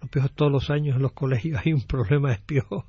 piojos 0.08 0.32
todos 0.32 0.50
los 0.50 0.70
años 0.70 0.96
en 0.96 1.02
los 1.02 1.12
colegios 1.12 1.60
hay 1.64 1.72
un 1.72 1.82
problema 1.82 2.30
de 2.30 2.38
piojos 2.38 2.84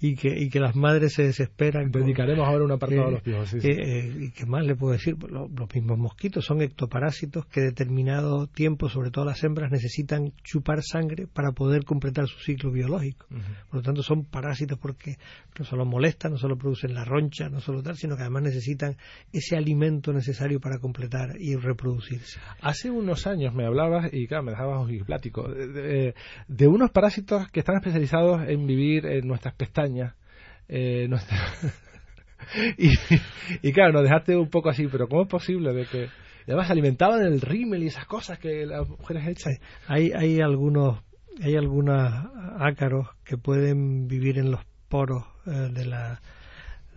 y, 0.00 0.16
que, 0.16 0.28
y 0.28 0.50
que 0.50 0.60
las 0.60 0.76
madres 0.76 1.14
se 1.14 1.22
desesperan. 1.24 1.90
Dedicaremos 1.90 2.46
ahora 2.46 2.64
un 2.64 2.72
apartado 2.72 3.08
a 3.08 3.10
los 3.10 3.22
piojos. 3.22 3.54
Eh, 3.54 3.60
eh, 3.64 4.16
¿Y 4.18 4.30
qué 4.30 4.46
más 4.46 4.64
le 4.64 4.74
puedo 4.76 4.92
decir? 4.92 5.16
Pues 5.16 5.32
los, 5.32 5.50
mismos 5.74 5.98
mosquitos 5.98 6.44
son 6.44 6.62
ectoparásitos 6.62 7.46
que 7.46 7.60
determinado 7.60 8.46
tiempo, 8.46 8.88
sobre 8.88 9.10
todo 9.10 9.24
las 9.24 9.42
hembras, 9.44 9.70
necesitan 9.70 10.32
chupar 10.42 10.82
sangre 10.82 11.26
para 11.26 11.52
poder 11.52 11.84
completar 11.84 12.26
su 12.26 12.38
ciclo 12.40 12.70
biológico. 12.70 13.26
Por 13.68 13.76
lo 13.76 13.82
tanto, 13.82 14.02
son 14.02 14.24
parásitos 14.24 14.78
porque 14.78 15.16
no 15.58 15.64
solo 15.64 15.84
molestan, 15.84 16.32
no 16.32 16.38
solo 16.38 16.56
producen 16.56 16.94
la 16.94 17.04
roncha, 17.04 17.48
no 17.48 17.60
solo 17.60 17.82
tal, 17.82 17.96
sino 17.96 18.16
que 18.16 18.22
además 18.22 18.42
necesitan 18.44 18.96
ese 19.32 19.56
alimento 19.56 20.12
necesario 20.12 20.60
para 20.60 20.78
completar 20.78 21.36
y 21.38 21.56
reproducirse. 21.56 22.40
Hace 22.60 22.90
unos 22.90 23.26
años 23.26 23.54
me 23.54 23.64
hablabas 23.64 24.12
y 24.12 24.26
claro, 24.26 24.44
me 24.44 24.50
dejabas 24.52 24.88
plático 25.06 25.48
de 25.48 26.14
unos 26.68 26.90
parásitos 26.90 27.48
que 27.50 27.60
están 27.60 27.76
especializados 27.76 28.48
en 28.48 28.66
vivir 28.66 29.06
en 29.06 29.26
nuestras 29.26 29.54
pestañas. 29.54 30.14
Eh, 30.68 31.08
y, 33.62 33.72
claro, 33.72 33.92
nos 33.92 34.02
dejaste 34.02 34.36
un 34.36 34.50
poco 34.50 34.68
así, 34.68 34.86
pero 34.90 35.08
¿cómo 35.08 35.22
es 35.22 35.28
posible 35.28 35.72
de 35.72 35.86
que 35.86 36.08
además 36.46 36.66
se 36.66 36.72
alimentaban 36.72 37.22
el 37.22 37.40
rímel 37.40 37.82
y 37.82 37.86
esas 37.86 38.06
cosas 38.06 38.38
que 38.38 38.66
las 38.66 38.88
mujeres 38.88 39.26
echan? 39.26 39.54
Hay, 39.86 40.12
hay 40.12 40.40
algunos 40.40 41.02
hay 41.42 41.56
algunos 41.56 41.96
ácaros 42.58 43.08
que 43.24 43.38
pueden 43.38 44.08
vivir 44.08 44.38
en 44.38 44.50
los 44.50 44.60
poros 44.88 45.24
eh, 45.46 45.70
de 45.72 45.86
la 45.86 46.20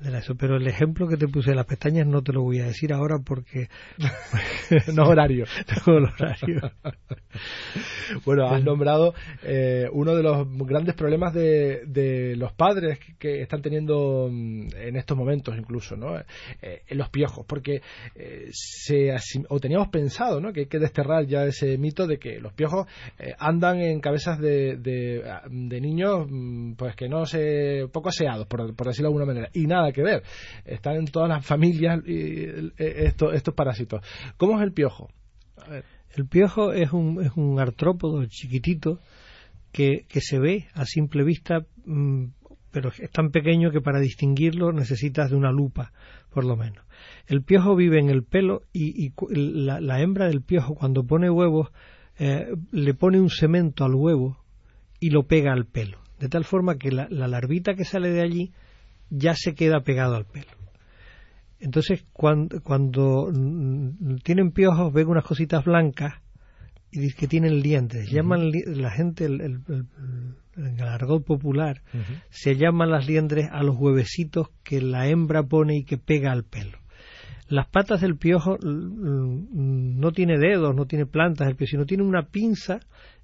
eso. 0.02 0.36
Pero 0.36 0.58
el 0.58 0.68
ejemplo 0.68 1.08
que 1.08 1.18
te 1.18 1.28
puse 1.28 1.52
de 1.52 1.56
las 1.56 1.66
pestañas 1.66 2.06
no 2.08 2.22
te 2.22 2.34
lo 2.34 2.42
voy 2.42 2.60
a 2.60 2.66
decir 2.66 2.94
ahora 2.94 3.20
porque 3.24 3.70
no 4.94 5.04
horario. 5.04 5.46
no 5.88 5.94
horario. 5.94 6.72
bueno, 8.26 8.48
has 8.48 8.64
nombrado 8.64 9.14
eh, 9.44 9.88
uno 9.92 10.16
de 10.16 10.24
los 10.24 10.48
grandes 10.66 10.96
problemas 10.96 11.34
de, 11.34 11.84
de, 11.86 12.36
los 12.36 12.54
padres 12.54 13.00
que 13.18 13.42
están 13.42 13.62
teniendo 13.62 14.30
mm, 14.32 14.68
en 14.76 14.96
estos 14.96 15.18
momentos 15.18 15.56
incluso, 15.58 15.96
¿no? 15.96 16.18
Eh, 16.62 16.84
los 16.90 17.10
piojos, 17.10 17.46
porque 17.48 17.82
eh, 18.16 18.48
se 18.52 19.14
o 19.50 19.60
teníamos 19.60 19.90
pensado, 19.90 20.40
¿no? 20.40 20.52
Que 20.52 20.62
hay 20.62 20.66
que 20.68 20.80
desterrar 20.80 21.26
ya 21.26 21.46
ese 21.46 21.78
mito 21.78 22.08
de 22.08 22.18
que 22.18 22.40
los 22.40 22.54
piojos 22.54 22.88
andan 23.38 23.80
en 23.80 24.00
cabezas 24.00 24.40
de, 24.40 24.78
de, 24.78 25.82
niños, 25.82 26.28
mm, 26.30 26.74
pues 26.74 26.96
que 26.96 27.08
no 27.08 27.26
se 27.26 27.88
poco 27.92 28.10
aseados, 28.10 28.48
por, 28.48 28.76
por 28.76 28.88
decirlo 28.88 29.10
de 29.10 29.14
alguna 29.14 29.26
manera, 29.26 29.50
y 29.54 29.66
nada 29.66 29.92
que 29.94 30.04
ver. 30.04 30.24
Están 30.66 30.96
en 30.96 31.06
todas 31.06 31.30
las 31.30 31.46
familias 31.46 32.02
estos, 32.06 33.34
estos 33.34 33.54
parásitos. 33.54 34.02
¿Cómo 34.38 34.58
es 34.58 34.64
el 34.64 34.74
piojo? 34.74 35.10
El 36.16 36.28
piojo 36.28 36.74
es 36.74 36.92
un, 36.92 37.24
es 37.24 37.32
un 37.36 37.60
artrópodo 37.60 38.26
chiquitito 38.26 39.00
que, 39.72 40.06
que 40.08 40.22
se 40.22 40.40
ve 40.40 40.68
a 40.74 40.86
simple 40.86 41.24
vista, 41.24 41.66
mm, 41.86 42.26
pero 42.72 42.92
es 43.00 43.12
tan 43.12 43.32
pequeño 43.32 43.72
que 43.72 43.82
para 43.82 44.00
distinguirlo 44.00 44.72
necesitas 44.72 45.32
de 45.32 45.36
una 45.36 45.52
lupa, 45.52 45.92
por 46.32 46.46
lo 46.46 46.56
menos. 46.56 46.86
El 47.28 47.44
piojo 47.44 47.76
vive 47.76 48.00
en 48.00 48.10
el 48.10 48.24
pelo 48.24 48.62
y, 48.72 49.12
la, 49.30 50.02
hembra 50.02 50.28
del 50.28 50.42
piojo 50.42 50.76
cuando 50.76 51.06
pone 51.06 51.30
huevos 51.30 51.72
eh, 52.20 52.48
le 52.72 52.94
pone 52.94 53.20
un 53.20 53.30
cemento 53.30 53.84
al 53.84 53.96
huevo 53.96 54.38
y 55.00 55.10
lo 55.10 55.24
pega 55.24 55.52
al 55.52 55.66
pelo, 55.66 55.98
de 56.20 56.30
tal 56.30 56.44
forma 56.44 56.78
que 56.78 56.92
la, 56.92 57.08
la 57.10 57.28
larvita 57.28 57.74
que 57.74 57.86
sale 57.86 58.10
de 58.10 58.22
allí 58.22 58.52
ya 59.16 59.36
se 59.36 59.54
queda 59.54 59.82
pegado 59.82 60.16
al 60.16 60.26
pelo. 60.26 60.52
Entonces, 61.60 62.06
cuando, 62.12 62.62
cuando 62.62 63.32
tienen 64.24 64.52
piojos, 64.52 64.92
ven 64.92 65.08
unas 65.08 65.24
cositas 65.24 65.64
blancas 65.64 66.16
y 66.92 67.14
que 67.14 67.28
tienen 67.28 67.62
dientes. 67.62 68.10
Llaman 68.12 68.52
la 68.52 68.92
gente, 68.92 69.26
el, 69.26 69.40
el, 69.40 69.62
el, 70.58 70.82
argot 70.82 71.24
popular, 71.24 71.82
se 72.30 72.56
llaman 72.56 72.92
las 72.92 73.08
liendres 73.08 73.48
a 73.52 73.64
los 73.64 73.78
huevecitos 73.78 74.50
que 74.64 74.82
la 74.82 75.08
hembra 75.08 75.44
pone 75.44 75.78
y 75.78 75.84
que 75.86 75.98
pega 75.98 76.32
al 76.32 76.44
pelo. 76.44 76.78
Las 77.48 77.68
patas 77.68 78.02
del 78.02 78.18
piojo 78.18 78.58
no 78.62 80.12
tiene 80.12 80.38
dedos, 80.38 80.76
no 80.76 80.86
tiene 80.86 81.06
plantas 81.06 81.48
el 81.48 81.56
piojo, 81.56 81.72
sino 81.72 81.86
tiene 81.86 82.04
una 82.04 82.24
pinza 82.24 82.80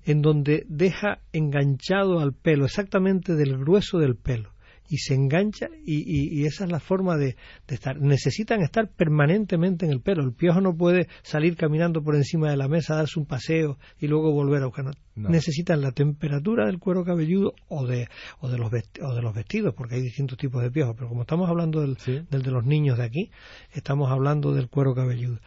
en 0.06 0.22
donde 0.22 0.66
deja 0.70 1.20
enganchado 1.34 2.20
al 2.20 2.34
pelo, 2.34 2.66
exactamente 2.66 3.36
del 3.36 3.58
grueso 3.58 3.98
del 3.98 4.16
pelo 4.16 4.52
y 4.90 4.98
se 4.98 5.14
engancha 5.14 5.70
y, 5.86 6.46
esa 6.46 6.66
es 6.66 6.72
la 6.72 6.80
forma 6.80 7.16
de, 7.16 7.36
estar. 7.68 8.02
Necesitan 8.02 8.62
estar 8.62 8.90
permanentemente 8.90 9.86
en 9.86 9.92
el 9.92 10.02
pelo. 10.02 10.24
El 10.24 10.34
piojo 10.34 10.62
no 10.62 10.76
puede 10.76 11.08
salir 11.22 11.56
caminando 11.56 12.04
por 12.04 12.16
encima 12.16 12.50
de 12.50 12.58
la 12.58 12.68
mesa, 12.68 12.96
darse 12.96 13.20
un 13.20 13.26
paseo 13.26 13.78
y 14.00 14.08
luego 14.08 14.32
volver 14.32 14.64
a 14.64 14.66
buscar. 14.66 14.86
Necesitan 15.16 15.82
la 15.82 15.92
temperatura 15.92 16.66
del 16.66 16.80
cuero 16.80 17.04
cabelludo 17.04 17.54
o 17.68 17.86
de, 17.86 18.08
o, 18.40 18.50
de 18.50 18.58
los 18.58 18.72
o 19.02 19.14
de 19.14 19.22
los 19.22 19.34
vestidos, 19.34 19.74
porque 19.76 19.96
hay 19.96 20.02
distintos 20.02 20.38
tipos 20.38 20.64
de 20.64 20.72
piojos. 20.72 20.96
Pero 20.96 21.10
como 21.10 21.22
estamos 21.22 21.50
hablando 21.50 21.82
del, 21.82 21.98
del 22.30 22.42
de 22.42 22.52
los 22.52 22.66
niños 22.66 22.98
de 22.98 23.04
aquí, 23.04 23.32
estamos 23.74 24.10
hablando 24.10 24.54
del 24.54 24.70
cuero 24.70 24.96
cabelludo. 24.96 25.40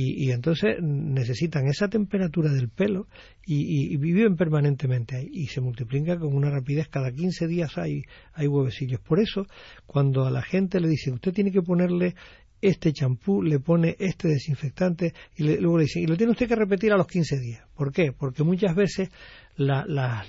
Y, 0.00 0.30
entonces 0.30 0.76
necesitan 0.80 1.66
esa 1.66 1.88
temperatura 1.88 2.52
del 2.52 2.68
pelo 2.68 3.08
y, 3.44 3.96
viven 3.96 4.36
permanentemente 4.36 5.16
ahí 5.16 5.28
y 5.32 5.46
se 5.48 5.60
multiplican 5.60 6.20
con 6.20 6.36
una 6.36 6.50
rapidez. 6.50 6.86
Cada 6.88 7.10
15 7.10 7.48
días 7.48 7.76
hay, 7.78 8.02
hay 8.32 8.46
huevecillos. 8.46 8.87
Por 8.96 9.20
eso, 9.20 9.46
cuando 9.86 10.24
a 10.24 10.30
la 10.30 10.42
gente 10.42 10.80
le 10.80 10.88
dicen, 10.88 11.14
usted 11.14 11.32
tiene 11.32 11.52
que 11.52 11.62
ponerle 11.62 12.14
este 12.60 12.92
champú, 12.92 13.42
le 13.42 13.60
pone 13.60 13.96
este 13.98 14.28
desinfectante 14.28 15.14
y 15.36 15.44
luego 15.44 15.78
le 15.78 15.84
dicen, 15.84 16.02
y 16.02 16.06
lo 16.06 16.16
tiene 16.16 16.32
usted 16.32 16.48
que 16.48 16.56
repetir 16.56 16.92
a 16.92 16.96
los 16.96 17.06
15 17.06 17.38
días. 17.38 17.64
¿Por 17.74 17.92
qué? 17.92 18.12
Porque 18.12 18.42
muchas 18.42 18.74
veces 18.74 19.10
las 19.56 20.26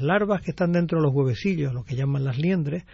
larvas 0.00 0.42
que 0.42 0.50
están 0.50 0.72
dentro 0.72 0.98
de 0.98 1.04
los 1.04 1.14
huevecillos, 1.14 1.74
lo 1.74 1.84
que 1.84 1.96
llaman 1.96 2.24
las 2.24 2.38
liendres, 2.38 2.84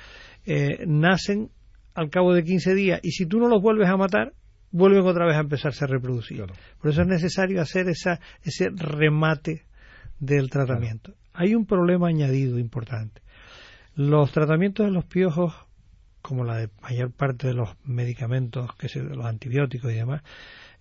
eh, 0.44 0.84
nacen 0.86 1.50
al 1.94 2.10
cabo 2.10 2.34
de 2.34 2.44
15 2.44 2.74
días 2.74 3.00
y 3.02 3.12
si 3.12 3.26
tú 3.26 3.38
no 3.38 3.48
los 3.48 3.62
vuelves 3.62 3.88
a 3.88 3.96
matar, 3.96 4.34
vuelven 4.70 5.06
otra 5.06 5.26
vez 5.26 5.36
a 5.36 5.40
empezarse 5.40 5.84
a 5.84 5.86
reproducir. 5.86 6.44
Por 6.80 6.90
eso 6.90 7.02
es 7.02 7.06
necesario 7.06 7.60
hacer 7.62 7.88
esa, 7.88 8.20
ese 8.42 8.70
remate 8.70 9.62
del 10.18 10.50
tratamiento. 10.50 11.14
Hay 11.32 11.54
un 11.54 11.66
problema 11.66 12.08
añadido 12.08 12.58
importante. 12.58 13.22
Los 13.94 14.32
tratamientos 14.32 14.86
de 14.86 14.92
los 14.92 15.04
piojos, 15.04 15.54
como 16.22 16.44
la 16.44 16.56
de 16.56 16.68
mayor 16.82 17.12
parte 17.12 17.48
de 17.48 17.54
los 17.54 17.70
medicamentos, 17.84 18.74
que 18.76 18.88
se, 18.88 19.02
los 19.02 19.24
antibióticos 19.24 19.92
y 19.92 19.94
demás, 19.94 20.22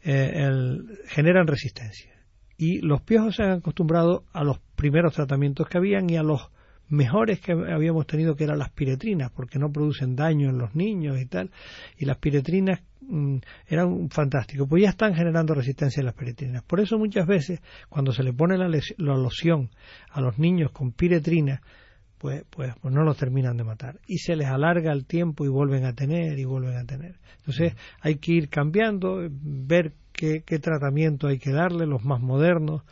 eh, 0.04 0.80
generan 1.08 1.48
resistencia. 1.48 2.12
Y 2.58 2.80
los 2.80 3.02
piojos 3.02 3.36
se 3.36 3.44
han 3.44 3.52
acostumbrado 3.52 4.26
a 4.34 4.44
los 4.44 4.60
primeros 4.76 5.14
tratamientos 5.14 5.68
que 5.68 5.78
habían 5.78 6.10
y 6.10 6.18
a 6.18 6.24
los 6.24 6.50
mejores 6.90 7.40
que 7.40 7.54
habíamos 7.54 8.06
tenido 8.06 8.36
que 8.36 8.44
eran 8.44 8.60
las 8.60 8.70
piretrinas 8.70 9.32
porque 9.32 9.58
no 9.58 9.72
producen 9.72 10.16
daño 10.16 10.50
en 10.50 10.58
los 10.58 10.76
niños 10.76 11.20
y 11.20 11.26
tal 11.26 11.50
y 11.98 12.06
las 12.06 12.18
piretrinas 12.18 12.82
mm, 13.02 13.38
eran 13.68 14.10
fantásticos 14.10 14.68
pues 14.68 14.84
ya 14.84 14.90
están 14.90 15.16
generando 15.16 15.54
resistencia 15.54 16.02
a 16.02 16.06
las 16.06 16.14
piretrinas 16.14 16.64
por 16.64 16.80
eso 16.80 17.00
muchas 17.00 17.26
veces 17.26 17.62
cuando 17.90 18.12
se 18.12 18.24
le 18.24 18.34
pone 18.34 18.58
la, 18.58 18.70
loción 18.98 19.70
a 20.12 20.22
los 20.22 20.38
niños 20.38 20.72
con 20.72 20.92
piretrina 20.92 21.62
pues, 22.24 22.46
pues, 22.50 22.74
pues, 22.82 22.94
no 22.94 23.04
los 23.04 23.18
terminan 23.18 23.58
de 23.58 23.66
matar. 23.66 24.00
Y 24.08 24.20
se 24.20 24.38
les 24.38 24.48
alarga 24.48 24.94
el 24.94 25.06
tiempo 25.06 25.44
y 25.44 25.50
vuelven 25.50 25.84
a 25.84 25.92
tener 25.92 26.40
y 26.40 26.46
vuelven 26.46 26.78
a 26.78 26.86
tener. 26.86 27.16
Entonces 27.40 27.74
hay 28.00 28.16
que 28.16 28.32
ir 28.32 28.48
cambiando 28.48 29.28
ver 29.30 29.92
qué, 30.14 30.42
qué 30.46 30.58
tratamiento 30.58 31.28
hay 31.28 31.38
que 31.38 31.52
darle 31.52 31.86
los 31.86 32.06
más 32.06 32.22
modernos 32.22 32.84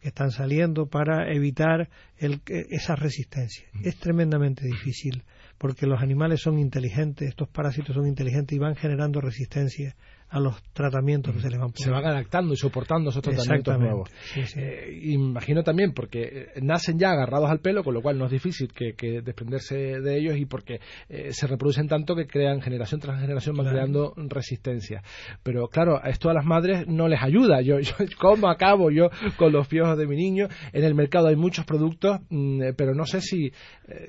que 0.00 0.08
están 0.08 0.30
saliendo 0.30 0.86
para 0.86 1.30
evitar 1.30 1.90
el, 2.16 2.40
esa 2.46 2.96
resistencia. 2.96 3.66
Es 3.84 3.98
tremendamente 3.98 4.64
difícil 4.64 5.22
porque 5.58 5.86
los 5.86 6.00
animales 6.00 6.40
son 6.40 6.58
inteligentes, 6.58 7.28
estos 7.28 7.50
parásitos 7.50 7.94
son 7.94 8.06
inteligentes 8.06 8.56
y 8.56 8.58
van 8.58 8.74
generando 8.74 9.20
resistencia 9.20 9.96
a 10.30 10.40
los 10.40 10.62
tratamientos 10.72 11.34
que 11.34 11.40
se 11.40 11.48
les 11.48 11.58
van 11.58 11.72
Se 11.74 11.90
van 11.90 12.04
adaptando 12.04 12.52
y 12.52 12.56
soportando 12.56 13.10
esos 13.10 13.22
tratamientos 13.22 13.78
nuevos. 13.78 14.10
Eh, 14.56 15.00
imagino 15.04 15.62
también 15.62 15.92
porque 15.92 16.22
eh, 16.22 16.46
nacen 16.60 16.98
ya 16.98 17.12
agarrados 17.12 17.50
al 17.50 17.60
pelo, 17.60 17.82
con 17.82 17.94
lo 17.94 18.02
cual 18.02 18.18
no 18.18 18.26
es 18.26 18.30
difícil 18.30 18.72
que, 18.72 18.94
desprenderse 19.22 19.76
de 19.76 20.18
ellos 20.18 20.36
y 20.36 20.44
porque 20.44 20.80
eh, 21.08 21.32
se 21.32 21.46
reproducen 21.46 21.88
tanto 21.88 22.14
que 22.14 22.26
crean 22.26 22.60
generación 22.60 23.00
tras 23.00 23.20
generación, 23.20 23.56
van 23.56 23.68
creando 23.68 24.12
resistencia. 24.16 25.02
Pero 25.42 25.68
claro, 25.68 26.02
esto 26.04 26.28
a 26.28 26.34
las 26.34 26.44
madres 26.44 26.86
no 26.86 27.08
les 27.08 27.22
ayuda. 27.22 27.60
Yo, 27.62 27.80
yo 27.80 27.94
¿Cómo 28.18 28.48
acabo 28.48 28.90
yo 28.90 29.10
con 29.36 29.52
los 29.52 29.66
piojos 29.66 29.96
de 29.96 30.06
mi 30.06 30.16
niño? 30.16 30.48
En 30.72 30.84
el 30.84 30.94
mercado 30.94 31.28
hay 31.28 31.36
muchos 31.36 31.64
productos, 31.64 32.20
mm, 32.28 32.74
pero 32.76 32.94
no 32.94 33.06
sé 33.06 33.20
si, 33.20 33.50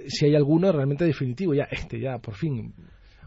si 0.08 0.26
hay 0.26 0.36
alguno 0.36 0.72
realmente 0.72 1.06
definitivo. 1.06 1.54
Ya, 1.54 1.64
este, 1.72 2.00
ya, 2.00 2.18
por 2.18 2.36
fin 2.36 2.74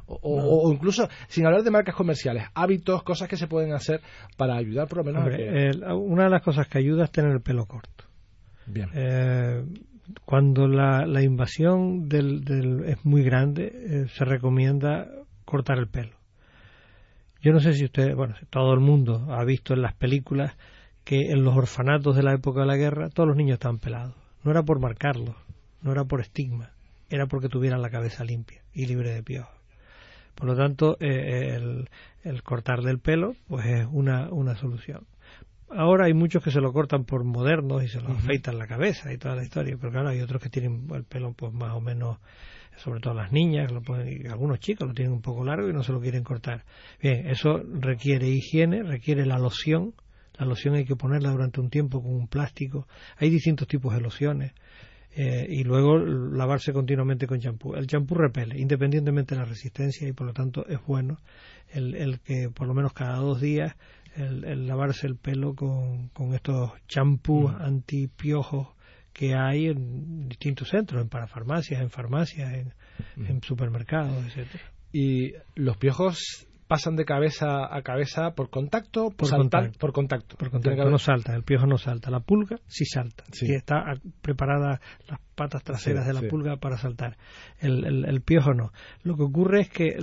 o, 0.06 0.72
incluso, 0.72 1.08
sin 1.28 1.46
hablar 1.46 1.62
de 1.62 1.70
marcas 1.70 1.94
comerciales, 1.94 2.44
hábitos, 2.54 3.02
cosas 3.02 3.28
que 3.28 3.36
se 3.36 3.46
pueden 3.46 3.72
hacer 3.72 4.00
para 4.36 4.56
ayudar 4.56 4.88
por 4.88 4.98
lo 4.98 5.04
menos 5.04 5.24
a 5.84 5.94
una 5.94 6.24
de 6.24 6.30
las 6.30 6.42
cosas 6.42 6.68
que 6.68 6.78
ayuda 6.78 7.04
es 7.04 7.10
tener 7.10 7.32
el 7.32 7.40
pelo 7.40 7.66
corto. 7.66 8.04
Bien. 8.66 8.88
Eh, 8.94 9.64
cuando 10.24 10.68
la, 10.68 11.06
la 11.06 11.22
invasión 11.22 12.08
del, 12.08 12.84
es 12.86 13.04
muy 13.04 13.22
grande, 13.22 13.72
eh, 13.74 14.06
se 14.08 14.24
recomienda 14.24 15.08
cortar 15.44 15.78
el 15.78 15.88
pelo. 15.88 16.16
Yo 17.40 17.52
no 17.52 17.60
sé 17.60 17.72
si 17.72 17.84
usted, 17.84 18.14
bueno, 18.14 18.34
todo 18.50 18.72
el 18.72 18.80
mundo 18.80 19.26
ha 19.30 19.44
visto 19.44 19.74
en 19.74 19.82
las 19.82 19.94
películas 19.94 20.56
que 21.04 21.32
en 21.32 21.42
los 21.42 21.56
orfanatos 21.56 22.14
de 22.14 22.22
la 22.22 22.34
época 22.34 22.60
de 22.60 22.66
la 22.66 22.76
guerra 22.76 23.08
todos 23.10 23.28
los 23.28 23.36
niños 23.36 23.54
estaban 23.54 23.78
pelados. 23.78 24.14
No 24.44 24.52
era 24.52 24.62
por 24.62 24.78
marcarlos, 24.78 25.34
no 25.82 25.92
era 25.92 26.04
por 26.04 26.20
estigma, 26.20 26.70
era 27.10 27.26
porque 27.26 27.48
tuvieran 27.48 27.82
la 27.82 27.90
cabeza 27.90 28.24
limpia 28.24 28.62
y 28.72 28.86
libre 28.86 29.12
de 29.12 29.22
piojos. 29.22 29.61
Por 30.42 30.48
lo 30.48 30.56
tanto, 30.56 30.96
eh, 30.98 31.54
el, 31.54 31.88
el, 32.24 32.42
cortarle 32.42 32.90
el 32.90 32.98
pelo 32.98 33.36
pues 33.46 33.64
es 33.64 33.86
una, 33.88 34.28
una 34.32 34.56
solución. 34.56 35.06
Ahora 35.70 36.06
hay 36.06 36.14
muchos 36.14 36.42
que 36.42 36.50
se 36.50 36.60
lo 36.60 36.72
cortan 36.72 37.04
por 37.04 37.22
modernos 37.22 37.84
y 37.84 37.86
se 37.86 38.00
lo 38.00 38.08
afeitan 38.08 38.58
la 38.58 38.66
cabeza 38.66 39.12
y 39.12 39.18
toda 39.18 39.36
la 39.36 39.44
historia, 39.44 39.76
pero 39.80 39.92
claro, 39.92 40.08
hay 40.08 40.20
otros 40.20 40.42
que 40.42 40.48
tienen 40.48 40.88
el 40.92 41.04
pelo 41.04 41.32
pues 41.32 41.52
más 41.52 41.72
o 41.74 41.80
menos, 41.80 42.18
sobre 42.78 42.98
todo 42.98 43.14
las 43.14 43.30
niñas, 43.30 43.70
lo 43.70 43.82
pueden, 43.82 44.26
algunos 44.32 44.58
chicos 44.58 44.88
lo 44.88 44.94
tienen 44.94 45.12
un 45.12 45.22
poco 45.22 45.44
largo 45.44 45.68
y 45.68 45.72
no 45.72 45.84
se 45.84 45.92
lo 45.92 46.00
quieren 46.00 46.24
cortar. 46.24 46.64
Bien, 47.00 47.28
eso 47.28 47.62
requiere 47.78 48.26
higiene, 48.26 48.82
requiere 48.82 49.24
la 49.26 49.38
loción, 49.38 49.94
la 50.38 50.44
loción 50.44 50.74
hay 50.74 50.84
que 50.84 50.96
ponerla 50.96 51.30
durante 51.30 51.60
un 51.60 51.70
tiempo 51.70 52.02
con 52.02 52.16
un 52.16 52.26
plástico. 52.26 52.88
Hay 53.18 53.30
distintos 53.30 53.68
tipos 53.68 53.94
de 53.94 54.00
lociones. 54.00 54.54
Eh, 55.14 55.46
y 55.46 55.62
luego 55.64 55.98
lavarse 55.98 56.72
continuamente 56.72 57.26
con 57.26 57.38
champú. 57.38 57.74
El 57.74 57.86
champú 57.86 58.14
repele, 58.14 58.58
independientemente 58.58 59.34
de 59.34 59.42
la 59.42 59.46
resistencia, 59.46 60.08
y 60.08 60.12
por 60.12 60.26
lo 60.26 60.32
tanto 60.32 60.66
es 60.66 60.78
bueno 60.86 61.18
el, 61.70 61.94
el 61.94 62.20
que 62.20 62.48
por 62.48 62.66
lo 62.66 62.72
menos 62.72 62.94
cada 62.94 63.16
dos 63.16 63.40
días 63.40 63.74
el, 64.16 64.66
lavarse 64.66 65.06
el 65.06 65.16
pelo 65.16 65.54
con, 65.54 66.08
con 66.08 66.34
estos 66.34 66.72
champús 66.86 67.52
mm. 67.52 67.62
antipiojos 67.62 68.68
que 69.12 69.34
hay 69.34 69.66
en 69.66 70.28
distintos 70.28 70.68
centros, 70.70 71.02
en 71.02 71.08
parafarmacias, 71.08 71.82
en 71.82 71.90
farmacias, 71.90 72.52
en, 72.54 72.74
mm. 73.16 73.26
en 73.26 73.42
supermercados, 73.42 74.16
etcétera. 74.26 74.64
Y 74.92 75.32
los 75.54 75.76
piojos 75.76 76.46
pasan 76.72 76.96
de 76.96 77.04
cabeza 77.04 77.68
a 77.70 77.82
cabeza 77.82 78.30
por 78.34 78.48
contacto, 78.48 79.10
por, 79.10 79.28
contacto, 79.28 79.78
por 79.78 79.92
contacto. 79.92 80.36
Por 80.38 80.50
contacto 80.50 80.88
no 80.88 80.96
salta, 80.96 81.34
el 81.34 81.42
piojo 81.42 81.66
no 81.66 81.76
salta, 81.76 82.10
la 82.10 82.20
pulga 82.20 82.56
sí 82.66 82.86
salta, 82.86 83.24
sí. 83.30 83.44
está 83.52 83.84
preparada 84.22 84.80
las 85.06 85.20
patas 85.34 85.62
traseras 85.64 86.06
de 86.06 86.14
la 86.14 86.22
pulga 86.22 86.56
para 86.56 86.78
saltar. 86.78 87.18
El, 87.60 88.06
el, 88.06 88.22
piojo 88.22 88.54
no. 88.54 88.72
Lo 89.02 89.16
que 89.16 89.22
ocurre 89.22 89.60
es 89.60 89.68
que 89.68 89.98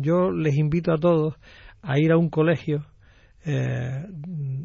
yo 0.00 0.30
les 0.30 0.56
invito 0.58 0.92
a 0.92 0.96
todos 0.96 1.34
a 1.82 1.98
ir 1.98 2.12
a 2.12 2.16
un 2.16 2.30
colegio 2.30 2.86
eh, 3.44 4.06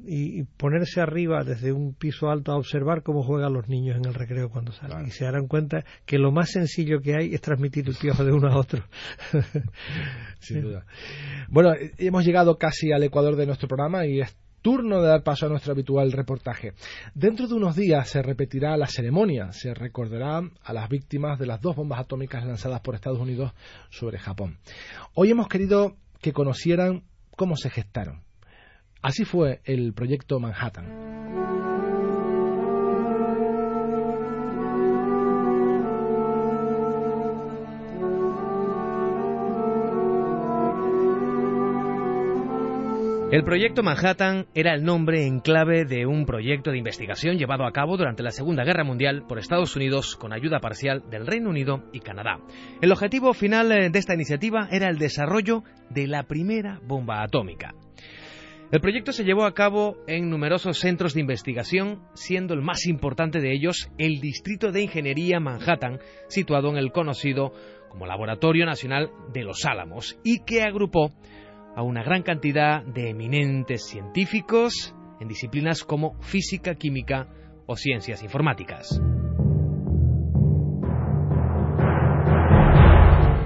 y, 0.05 0.43
ponerse 0.43 1.01
arriba 1.01 1.43
desde 1.43 1.71
un 1.71 1.93
piso 1.93 2.29
alto 2.29 2.51
a 2.51 2.57
observar 2.57 3.01
cómo 3.01 3.23
juegan 3.23 3.53
los 3.53 3.67
niños 3.67 3.97
en 3.97 4.05
el 4.05 4.13
recreo 4.13 4.49
cuando 4.49 4.71
salen. 4.71 5.07
Y 5.07 5.11
se 5.11 5.25
darán 5.25 5.47
cuenta 5.47 5.83
que 6.05 6.17
lo 6.17 6.31
más 6.31 6.51
sencillo 6.51 7.01
que 7.01 7.15
hay 7.15 7.33
es 7.33 7.41
transmitir 7.41 7.87
el 7.87 7.95
piojo 7.95 8.23
de 8.23 8.31
uno 8.31 8.47
a 8.49 8.57
otro. 8.57 8.83
Sin 10.39 10.61
duda. 10.61 10.85
Bueno, 11.49 11.73
hemos 11.97 12.23
llegado 12.25 12.57
casi 12.57 12.91
al 12.91 13.03
ecuador 13.03 13.35
de 13.35 13.47
nuestro 13.47 13.67
programa 13.67 14.05
y 14.05 14.21
es 14.21 14.37
turno 14.61 15.01
de 15.01 15.07
dar 15.07 15.23
paso 15.23 15.45
a 15.45 15.49
nuestro 15.49 15.73
habitual 15.73 16.11
reportaje. 16.11 16.73
Dentro 17.13 17.47
de 17.47 17.53
unos 17.53 17.75
días 17.75 18.09
se 18.09 18.21
repetirá 18.21 18.75
la 18.77 18.87
ceremonia, 18.87 19.51
se 19.51 19.73
recordará 19.73 20.41
a 20.63 20.73
las 20.73 20.89
víctimas 20.89 21.39
de 21.39 21.47
las 21.47 21.61
dos 21.61 21.75
bombas 21.75 21.99
atómicas 21.99 22.45
lanzadas 22.45 22.81
por 22.81 22.95
Estados 22.95 23.19
Unidos 23.19 23.53
sobre 23.89 24.19
Japón. 24.19 24.57
Hoy 25.13 25.31
hemos 25.31 25.47
querido 25.47 25.95
que 26.21 26.33
conocieran 26.33 27.03
cómo 27.35 27.55
se 27.55 27.69
gestaron. 27.69 28.26
Así 29.01 29.25
fue 29.25 29.61
el 29.65 29.93
proyecto 29.93 30.39
Manhattan. 30.39 31.07
El 43.29 43.43
proyecto 43.43 43.83
Manhattan 43.83 44.47
era 44.55 44.73
el 44.73 44.85
nombre 44.85 45.27
en 45.27 45.41
clave 45.41 45.83
de 45.83 46.05
un 46.05 46.25
proyecto 46.25 46.71
de 46.71 46.77
investigación 46.77 47.37
llevado 47.37 47.65
a 47.65 47.73
cabo 47.73 47.97
durante 47.97 48.23
la 48.23 48.31
Segunda 48.31 48.63
Guerra 48.63 48.85
Mundial 48.85 49.25
por 49.27 49.37
Estados 49.37 49.75
Unidos 49.75 50.15
con 50.15 50.31
ayuda 50.31 50.61
parcial 50.61 51.03
del 51.09 51.27
Reino 51.27 51.49
Unido 51.49 51.83
y 51.91 51.99
Canadá. 51.99 52.39
El 52.81 52.93
objetivo 52.93 53.33
final 53.33 53.69
eh, 53.73 53.89
de 53.89 53.99
esta 53.99 54.13
iniciativa 54.13 54.69
era 54.71 54.87
el 54.87 54.97
desarrollo 54.97 55.63
de 55.89 56.07
la 56.07 56.23
primera 56.23 56.79
bomba 56.87 57.21
atómica. 57.21 57.73
El 58.69 58.81
proyecto 58.81 59.13
se 59.13 59.23
llevó 59.23 59.45
a 59.45 59.53
cabo 59.53 59.95
en 60.07 60.29
numerosos 60.29 60.79
centros 60.79 61.13
de 61.13 61.21
investigación, 61.21 62.01
siendo 62.15 62.53
el 62.53 62.61
más 62.61 62.85
importante 62.85 63.39
de 63.39 63.53
ellos 63.53 63.89
el 63.97 64.19
Distrito 64.19 64.73
de 64.73 64.81
Ingeniería 64.81 65.39
Manhattan, 65.39 65.99
situado 66.27 66.69
en 66.69 66.75
el 66.75 66.91
conocido 66.91 67.53
como 67.87 68.05
Laboratorio 68.05 68.65
Nacional 68.65 69.09
de 69.31 69.43
los 69.43 69.63
Álamos, 69.63 70.19
y 70.21 70.43
que 70.43 70.63
agrupó 70.63 71.13
a 71.77 71.81
una 71.81 72.03
gran 72.03 72.23
cantidad 72.23 72.83
de 72.83 73.11
eminentes 73.11 73.87
científicos 73.87 74.93
en 75.21 75.29
disciplinas 75.29 75.85
como 75.85 76.21
física, 76.21 76.75
química 76.75 77.29
o 77.67 77.77
ciencias 77.77 78.21
informáticas. 78.21 78.99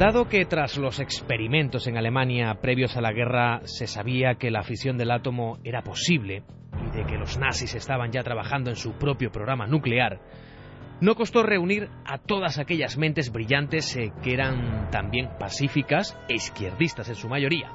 Dado 0.02 0.28
que 0.28 0.46
tras 0.46 0.80
los 0.80 1.00
experimentos 1.00 1.86
en 1.86 1.96
Alemania 1.96 2.58
previos 2.60 2.98
a 2.98 3.02
la 3.02 3.12
guerra 3.12 3.62
se 3.66 3.86
sabía 3.86 4.34
que 4.34 4.50
la 4.50 4.64
fisión 4.64 4.98
del 4.98 5.12
átomo 5.12 5.60
era 5.64 5.84
posible 5.84 6.42
y 6.84 6.98
de 6.98 7.06
que 7.06 7.20
los 7.20 7.38
nazis 7.38 7.76
estaban 7.76 8.12
ya 8.12 8.24
trabajando 8.24 8.72
en 8.72 8.78
su 8.78 8.94
propio 8.94 9.32
programa 9.32 9.68
nuclear, 9.68 10.20
no 11.02 11.14
costó 11.14 11.44
reunir 11.44 11.88
a 12.04 12.18
todas 12.18 12.58
aquellas 12.58 12.98
mentes 12.98 13.32
brillantes 13.32 13.96
eh, 13.96 14.12
que 14.24 14.34
eran 14.34 14.90
también 14.90 15.30
pacíficas 15.38 16.18
e 16.28 16.34
izquierdistas 16.34 17.08
en 17.10 17.16
su 17.16 17.30
mayoría, 17.30 17.70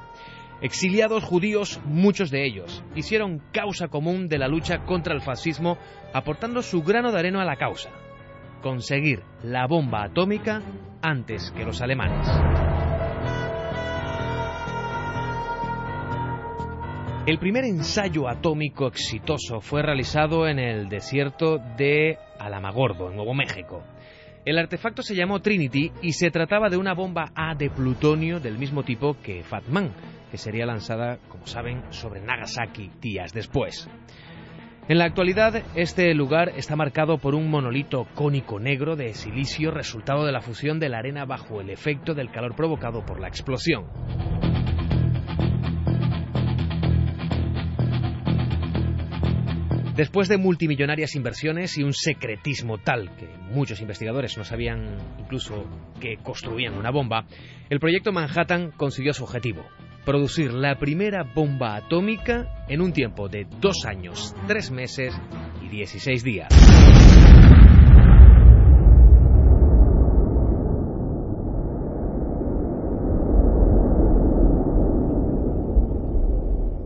Exiliados 0.59 1.23
judíos, 1.23 1.79
muchos 1.85 2.29
de 2.29 2.45
ellos, 2.45 2.83
hicieron 2.93 3.41
causa 3.53 3.87
común 3.87 4.27
de 4.27 4.37
la 4.37 4.49
lucha 4.49 4.79
contra 4.79 5.13
el 5.13 5.21
fascismo, 5.21 5.77
aportando 6.13 6.61
su 6.61 6.83
grano 6.83 7.13
de 7.13 7.19
arena 7.19 7.43
a 7.43 7.45
la 7.45 7.55
causa, 7.55 7.89
conseguir 8.61 9.23
la 9.43 9.65
bomba 9.65 10.03
atómica 10.03 10.61
antes 11.01 11.51
que 11.55 11.65
los 11.65 11.81
alemanes. 11.81 12.27
El 17.27 17.39
primer 17.39 17.65
ensayo 17.65 18.29
atómico 18.29 18.87
exitoso 18.87 19.59
fue 19.59 19.81
realizado 19.81 20.47
en 20.47 20.59
el 20.59 20.87
desierto 20.87 21.57
de 21.77 22.17
Alamagordo, 22.39 23.09
en 23.09 23.17
Nuevo 23.17 23.33
México. 23.33 23.83
El 24.45 24.57
artefacto 24.57 25.01
se 25.01 25.13
llamó 25.13 25.41
Trinity 25.41 25.91
y 26.01 26.13
se 26.13 26.31
trataba 26.31 26.69
de 26.69 26.77
una 26.77 26.93
bomba 26.93 27.33
A 27.35 27.53
de 27.53 27.69
plutonio 27.69 28.39
del 28.39 28.57
mismo 28.57 28.83
tipo 28.83 29.17
que 29.21 29.43
Fatman, 29.43 29.91
que 30.31 30.37
sería 30.37 30.65
lanzada, 30.65 31.17
como 31.27 31.45
saben, 31.47 31.83
sobre 31.89 32.21
Nagasaki 32.21 32.91
días 33.01 33.33
después. 33.33 33.89
En 34.89 34.99
la 34.99 35.03
actualidad, 35.03 35.63
este 35.75 36.13
lugar 36.13 36.53
está 36.55 36.77
marcado 36.77 37.17
por 37.17 37.35
un 37.35 37.49
monolito 37.49 38.07
cónico 38.15 38.57
negro 38.57 38.95
de 38.95 39.13
silicio 39.13 39.69
resultado 39.69 40.25
de 40.25 40.31
la 40.31 40.39
fusión 40.39 40.79
de 40.79 40.87
la 40.87 40.99
arena 40.99 41.25
bajo 41.25 41.59
el 41.59 41.69
efecto 41.69 42.13
del 42.13 42.31
calor 42.31 42.55
provocado 42.55 43.05
por 43.05 43.19
la 43.19 43.27
explosión. 43.27 43.85
Después 49.97 50.29
de 50.29 50.37
multimillonarias 50.37 51.15
inversiones 51.15 51.77
y 51.77 51.83
un 51.83 51.91
secretismo 51.91 52.77
tal 52.77 53.13
que 53.17 53.27
muchos 53.51 53.81
investigadores 53.81 54.37
no 54.37 54.45
sabían 54.45 54.95
incluso 55.19 55.65
que 55.99 56.15
construían 56.23 56.75
una 56.75 56.91
bomba, 56.91 57.25
el 57.69 57.81
proyecto 57.81 58.13
Manhattan 58.13 58.71
consiguió 58.71 59.11
su 59.11 59.25
objetivo, 59.25 59.65
producir 60.07 60.53
la 60.53 60.79
primera 60.79 61.23
bomba 61.23 61.75
atómica 61.75 62.63
en 62.69 62.79
un 62.79 62.93
tiempo 62.93 63.27
de 63.27 63.45
dos 63.59 63.83
años, 63.85 64.33
tres 64.47 64.71
meses 64.71 65.13
y 65.61 65.67
16 65.67 66.23
días. 66.23 66.47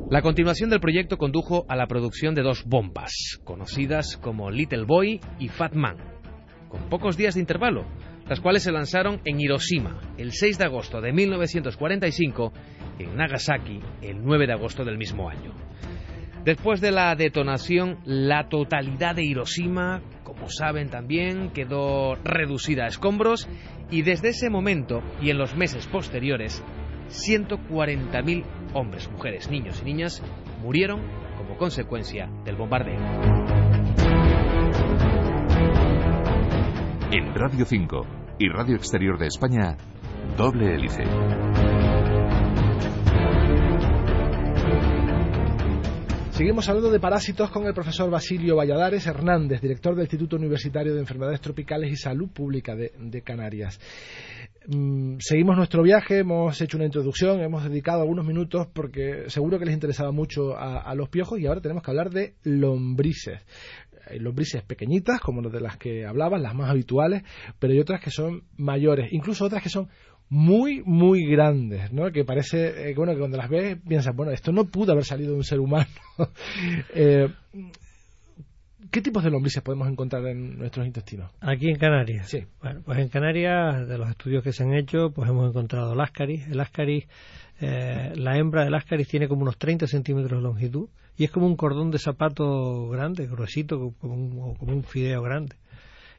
La 0.10 0.24
continuación 0.24 0.72
del 0.72 0.80
proyecto 0.80 1.20
condujo 1.20 1.66
a 1.70 1.76
la 1.76 1.86
producción 1.86 2.34
de 2.34 2.42
dos 2.42 2.64
bombas, 2.66 3.40
conocidas 3.44 4.18
como 4.18 4.50
Little 4.50 4.86
Boy 4.86 5.22
y 5.38 5.48
Fat 5.50 5.76
Man, 5.76 5.98
con 6.70 6.90
pocos 6.90 7.18
días 7.18 7.36
de 7.36 7.42
intervalo, 7.42 7.86
las 8.32 8.40
cuales 8.40 8.64
se 8.64 8.72
lanzaron 8.72 9.20
en 9.26 9.42
Hiroshima 9.42 10.00
el 10.18 10.32
6 10.32 10.58
de 10.58 10.64
agosto 10.64 11.02
de 11.02 11.12
1945 11.12 12.54
y 12.98 13.04
en 13.04 13.18
Nagasaki 13.18 13.82
el 14.02 14.24
9 14.24 14.48
de 14.48 14.54
agosto 14.54 14.86
del 14.86 14.98
mismo 14.98 15.30
año. 15.30 15.52
Después 16.46 16.80
de 16.80 16.92
la 16.92 17.14
detonación, 17.18 17.98
la 18.06 18.48
totalidad 18.48 19.16
de 19.16 19.26
Hiroshima, 19.26 20.02
como 20.24 20.48
saben 20.48 20.90
también, 20.90 21.50
quedó 21.50 22.16
reducida 22.24 22.86
a 22.86 22.88
escombros 22.88 23.50
y 23.90 24.04
desde 24.04 24.30
ese 24.30 24.50
momento 24.50 25.04
y 25.22 25.30
en 25.30 25.38
los 25.38 25.58
meses 25.58 25.86
posteriores, 25.88 26.64
140.000 27.10 28.46
hombres, 28.74 29.12
mujeres, 29.12 29.50
niños 29.52 29.82
y 29.82 29.84
niñas 29.84 30.24
murieron 30.62 31.02
como 31.36 31.58
consecuencia 31.58 32.30
del 32.46 32.56
bombardeo. 32.56 32.96
En 37.12 37.36
Radio 37.36 37.66
5 37.66 38.21
y 38.42 38.50
Radio 38.50 38.76
Exterior 38.76 39.20
de 39.20 39.28
España, 39.28 39.78
doble 40.36 40.74
hélice. 40.74 41.04
Seguimos 46.32 46.68
hablando 46.68 46.90
de 46.90 47.00
parásitos 47.00 47.52
con 47.52 47.68
el 47.68 47.76
profesor 47.76 48.10
Basilio 48.10 48.56
Valladares 48.56 49.06
Hernández, 49.06 49.62
director 49.62 49.94
del 49.94 50.06
Instituto 50.06 50.38
Universitario 50.38 50.96
de 50.96 51.02
Enfermedades 51.02 51.40
Tropicales 51.40 51.92
y 51.92 51.96
Salud 51.98 52.30
Pública 52.32 52.76
de, 52.76 53.22
Canarias. 53.22 53.80
Mm, 54.66 55.18
seguimos 55.20 55.56
nuestro 55.56 55.84
viaje, 55.84 56.18
hemos 56.18 56.60
hecho 56.62 56.78
una 56.78 56.88
introducción, 56.88 57.42
hemos 57.42 57.64
dedicado 57.64 58.02
algunos 58.02 58.26
minutos 58.26 58.66
porque 58.74 59.26
seguro 59.28 59.60
que 59.60 59.66
les 59.66 59.76
interesaba 59.76 60.12
mucho 60.12 60.58
a 60.58 60.96
los 60.96 61.10
piojos 61.10 61.40
y 61.40 61.46
ahora 61.46 61.62
tenemos 61.62 61.84
que 61.84 61.92
hablar 61.92 62.10
de 62.10 62.34
lombrices 62.44 63.40
hay 64.08 64.20
lombrices 64.20 64.64
pequeñitas, 64.64 65.20
como 65.20 65.42
las 65.42 65.52
de 65.52 65.62
las 65.62 65.78
que 65.78 66.06
hablabas, 66.06 66.42
las 66.42 66.56
más 66.56 66.70
habituales, 66.70 67.24
pero 67.60 67.74
hay 67.74 67.80
otras 67.80 68.02
que 68.02 68.12
son 68.12 68.44
mayores, 68.58 69.12
incluso 69.12 69.46
otras 69.46 69.64
que 69.64 69.70
son 69.70 69.90
muy, 70.30 70.82
muy 70.86 71.26
grandes, 71.26 71.92
¿no? 71.92 72.10
Que 72.12 72.24
parece, 72.24 72.90
eh, 72.90 72.94
bueno, 72.96 73.12
que 73.12 73.20
cuando 73.20 73.38
las 73.38 73.50
ves 73.50 73.78
piensas, 73.86 74.16
bueno, 74.16 74.32
esto 74.32 74.54
no 74.54 74.66
pudo 74.66 74.94
haber 74.94 75.04
salido 75.04 75.32
de 75.32 75.38
un 75.38 75.44
ser 75.44 75.60
humano. 75.60 75.88
Eh, 76.94 77.28
¿Qué 78.92 79.02
tipos 79.02 79.24
de 79.24 79.32
lombrices 79.32 79.64
podemos 79.64 79.88
encontrar 79.90 80.26
en 80.28 80.58
nuestros 80.58 80.86
intestinos? 80.86 81.32
Aquí 81.40 81.70
en 81.70 81.78
Canarias. 81.78 82.28
Sí. 82.30 82.46
Bueno, 82.62 82.82
pues 82.84 83.00
en 83.00 83.08
Canarias, 83.08 83.88
de 83.88 83.98
los 83.98 84.10
estudios 84.10 84.44
que 84.44 84.52
se 84.52 84.64
han 84.64 84.74
hecho, 84.74 85.12
pues 85.12 85.30
hemos 85.30 85.50
encontrado 85.50 85.94
el 85.94 86.02
ascaris. 86.02 86.46
El 86.48 86.60
ascaris, 86.60 87.08
eh, 87.64 88.14
la 88.16 88.38
hembra 88.40 88.64
del 88.64 88.74
ascaris 88.74 89.08
tiene 89.08 89.28
como 89.28 89.44
unos 89.44 89.58
30 89.58 89.86
centímetros 89.86 90.40
de 90.40 90.44
longitud 90.44 90.90
y 91.16 91.26
es 91.26 91.32
como 91.32 91.46
un 91.46 91.56
cordón 91.56 91.92
de 91.92 92.00
zapato 92.00 92.90
grande, 92.90 93.28
gruesito, 93.28 93.94
como 94.00 94.16
un, 94.16 94.56
como 94.56 94.74
un 94.74 94.84
fideo 94.84 95.22
grande. 95.22 95.56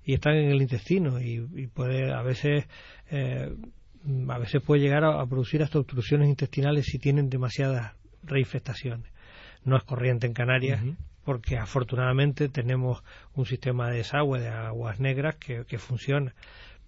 Y 0.04 0.14
están 0.14 0.34
en 0.36 0.50
el 0.50 0.62
intestino 0.62 1.20
y, 1.20 1.40
puede 1.66 2.12
a 2.12 2.22
veces 2.22 2.66
eh, 3.10 3.52
a 4.28 4.38
veces 4.38 4.62
puede 4.62 4.82
llegar 4.82 5.04
a, 5.04 5.26
producir 5.26 5.62
hasta 5.64 5.80
obstrucciones 5.80 6.28
intestinales 6.28 6.86
si 6.86 6.98
tienen 6.98 7.28
demasiadas 7.28 7.94
reinfestaciones. 8.22 9.10
No 9.64 9.76
es 9.76 9.82
corriente 9.82 10.28
en 10.28 10.34
Canarias, 10.34 10.80
porque 11.24 11.56
afortunadamente 11.56 12.48
tenemos 12.48 13.02
un 13.34 13.46
sistema 13.46 13.90
de 13.90 13.98
desagüe 13.98 14.40
de 14.40 14.48
aguas 14.48 15.00
negras 15.00 15.36
que, 15.36 15.64
que 15.64 15.78
funciona 15.78 16.34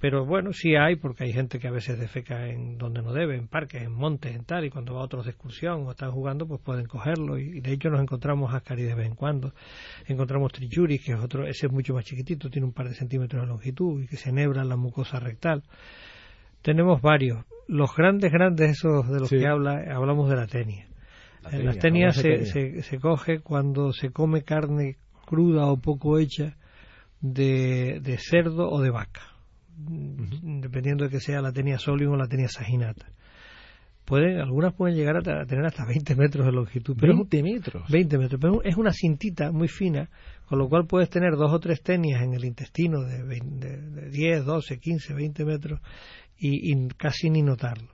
pero 0.04 0.26
bueno, 0.26 0.52
sí 0.52 0.76
hay, 0.76 0.96
porque 0.96 1.24
hay 1.24 1.32
gente 1.32 1.58
que 1.58 1.66
a 1.66 1.70
veces 1.70 1.98
defeca 1.98 2.46
en 2.50 2.76
donde 2.76 3.00
no 3.00 3.14
debe, 3.14 3.38
en 3.38 3.48
parques, 3.48 3.80
en 3.80 3.92
montes, 3.94 4.36
en 4.36 4.44
tal, 4.44 4.66
y 4.66 4.68
cuando 4.68 4.92
va 4.92 5.00
a 5.00 5.04
otros 5.04 5.24
de 5.24 5.30
excursión 5.30 5.86
o 5.86 5.92
están 5.92 6.10
jugando, 6.10 6.46
pues 6.46 6.60
pueden 6.60 6.84
cogerlo. 6.84 7.38
Y, 7.38 7.62
de 7.62 7.72
hecho 7.72 7.88
nos 7.88 8.02
encontramos 8.02 8.52
ascari 8.52 8.82
de 8.82 8.94
vez 8.94 9.06
en 9.06 9.14
cuando. 9.14 9.54
Encontramos 10.06 10.52
trichuris, 10.52 11.02
que 11.02 11.12
es 11.12 11.18
otro, 11.18 11.46
ese 11.46 11.68
es 11.68 11.72
mucho 11.72 11.94
más 11.94 12.04
chiquitito, 12.04 12.50
tiene 12.50 12.66
un 12.66 12.74
par 12.74 12.90
de 12.90 12.94
centímetros 12.94 13.40
de 13.40 13.48
longitud 13.48 14.02
y 14.02 14.06
que 14.06 14.18
se 14.18 14.28
enhebra 14.28 14.62
la 14.62 14.76
mucosa 14.76 15.20
rectal. 15.20 15.62
Tenemos 16.60 17.00
varios. 17.00 17.46
Los 17.66 17.96
grandes, 17.96 18.30
grandes, 18.30 18.72
esos 18.72 19.08
de 19.08 19.20
los 19.20 19.30
que 19.30 19.46
habla, 19.46 19.84
hablamos 19.90 20.28
de 20.28 20.36
la 20.36 20.46
tenia. 20.46 20.86
en 21.50 21.64
las 21.64 21.78
tenias 21.78 22.14
se, 22.16 22.44
se, 22.44 22.82
se 22.82 22.98
coge 22.98 23.40
cuando 23.40 23.94
se 23.94 24.10
come 24.10 24.42
carne 24.42 24.98
cruda 25.24 25.64
o 25.64 25.78
poco 25.78 26.18
hecha 26.18 26.58
de, 27.22 28.00
de 28.02 28.18
cerdo 28.18 28.68
o 28.68 28.82
de 28.82 28.90
vaca 28.90 29.33
dependiendo 29.76 31.04
de 31.04 31.10
que 31.10 31.20
sea 31.20 31.40
la 31.40 31.52
tenia 31.52 31.78
solium 31.78 32.12
o 32.12 32.16
la 32.16 32.28
tenia 32.28 32.48
saginata. 32.48 33.06
Pueden, 34.04 34.38
algunas 34.38 34.74
pueden 34.74 34.96
llegar 34.96 35.16
a 35.16 35.46
tener 35.46 35.64
hasta 35.64 35.86
20 35.86 36.14
metros 36.14 36.44
de 36.44 36.52
longitud. 36.52 36.94
Pero 37.00 37.14
20 37.14 37.42
metros. 37.42 37.90
20 37.90 38.18
metros. 38.18 38.40
Pero 38.40 38.62
es 38.62 38.76
una 38.76 38.92
cintita 38.92 39.50
muy 39.50 39.68
fina, 39.68 40.10
con 40.46 40.58
lo 40.58 40.68
cual 40.68 40.86
puedes 40.86 41.08
tener 41.08 41.36
dos 41.36 41.50
o 41.52 41.58
tres 41.58 41.82
tenias 41.82 42.22
en 42.22 42.34
el 42.34 42.44
intestino 42.44 43.02
de, 43.02 43.22
de, 43.24 44.10
10, 44.10 44.44
12, 44.44 44.78
15, 44.78 45.14
20 45.14 45.44
metros 45.46 45.80
y, 46.38 46.88
casi 46.88 47.30
ni 47.30 47.42
notarlo. 47.42 47.88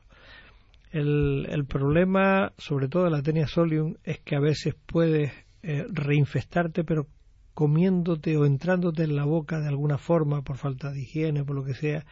El, 0.90 1.46
el, 1.48 1.64
problema, 1.66 2.52
sobre 2.58 2.88
todo 2.88 3.04
de 3.04 3.10
la 3.10 3.22
tenia 3.22 3.46
solium, 3.46 3.94
es 4.02 4.18
que 4.18 4.34
a 4.34 4.40
veces 4.40 4.74
puedes 4.86 5.30
eh, 5.62 5.84
reinfestarte, 5.88 6.82
pero 6.82 7.06
comiéndote 7.54 8.36
o 8.36 8.46
entrándote 8.46 9.04
en 9.04 9.16
la 9.16 9.24
boca 9.24 9.60
de 9.60 9.68
alguna 9.68 9.98
forma 9.98 10.42
por 10.42 10.56
falta 10.56 10.90
de 10.90 11.00
higiene, 11.02 11.44
por 11.44 11.56
lo 11.56 11.64
que 11.64 11.74
sea, 11.74 12.04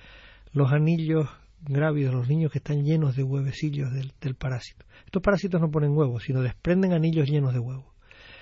los 0.53 0.73
anillos 0.73 1.29
grávidos, 1.63 2.15
los 2.15 2.29
niños 2.29 2.53
que 2.53 2.59
están 2.59 2.85
llenos 2.85 3.17
de 3.17 3.23
huevecillos 3.23 3.93
del, 3.93 4.35
parásito. 4.35 4.85
Estos 5.05 5.23
parásitos 5.23 5.61
no 5.61 5.71
ponen 5.71 5.97
huevos, 5.97 6.23
sino 6.25 6.43
desprenden 6.43 6.93
anillos 6.93 7.29
llenos 7.29 7.53
de 7.53 7.59
huevos. 7.59 7.87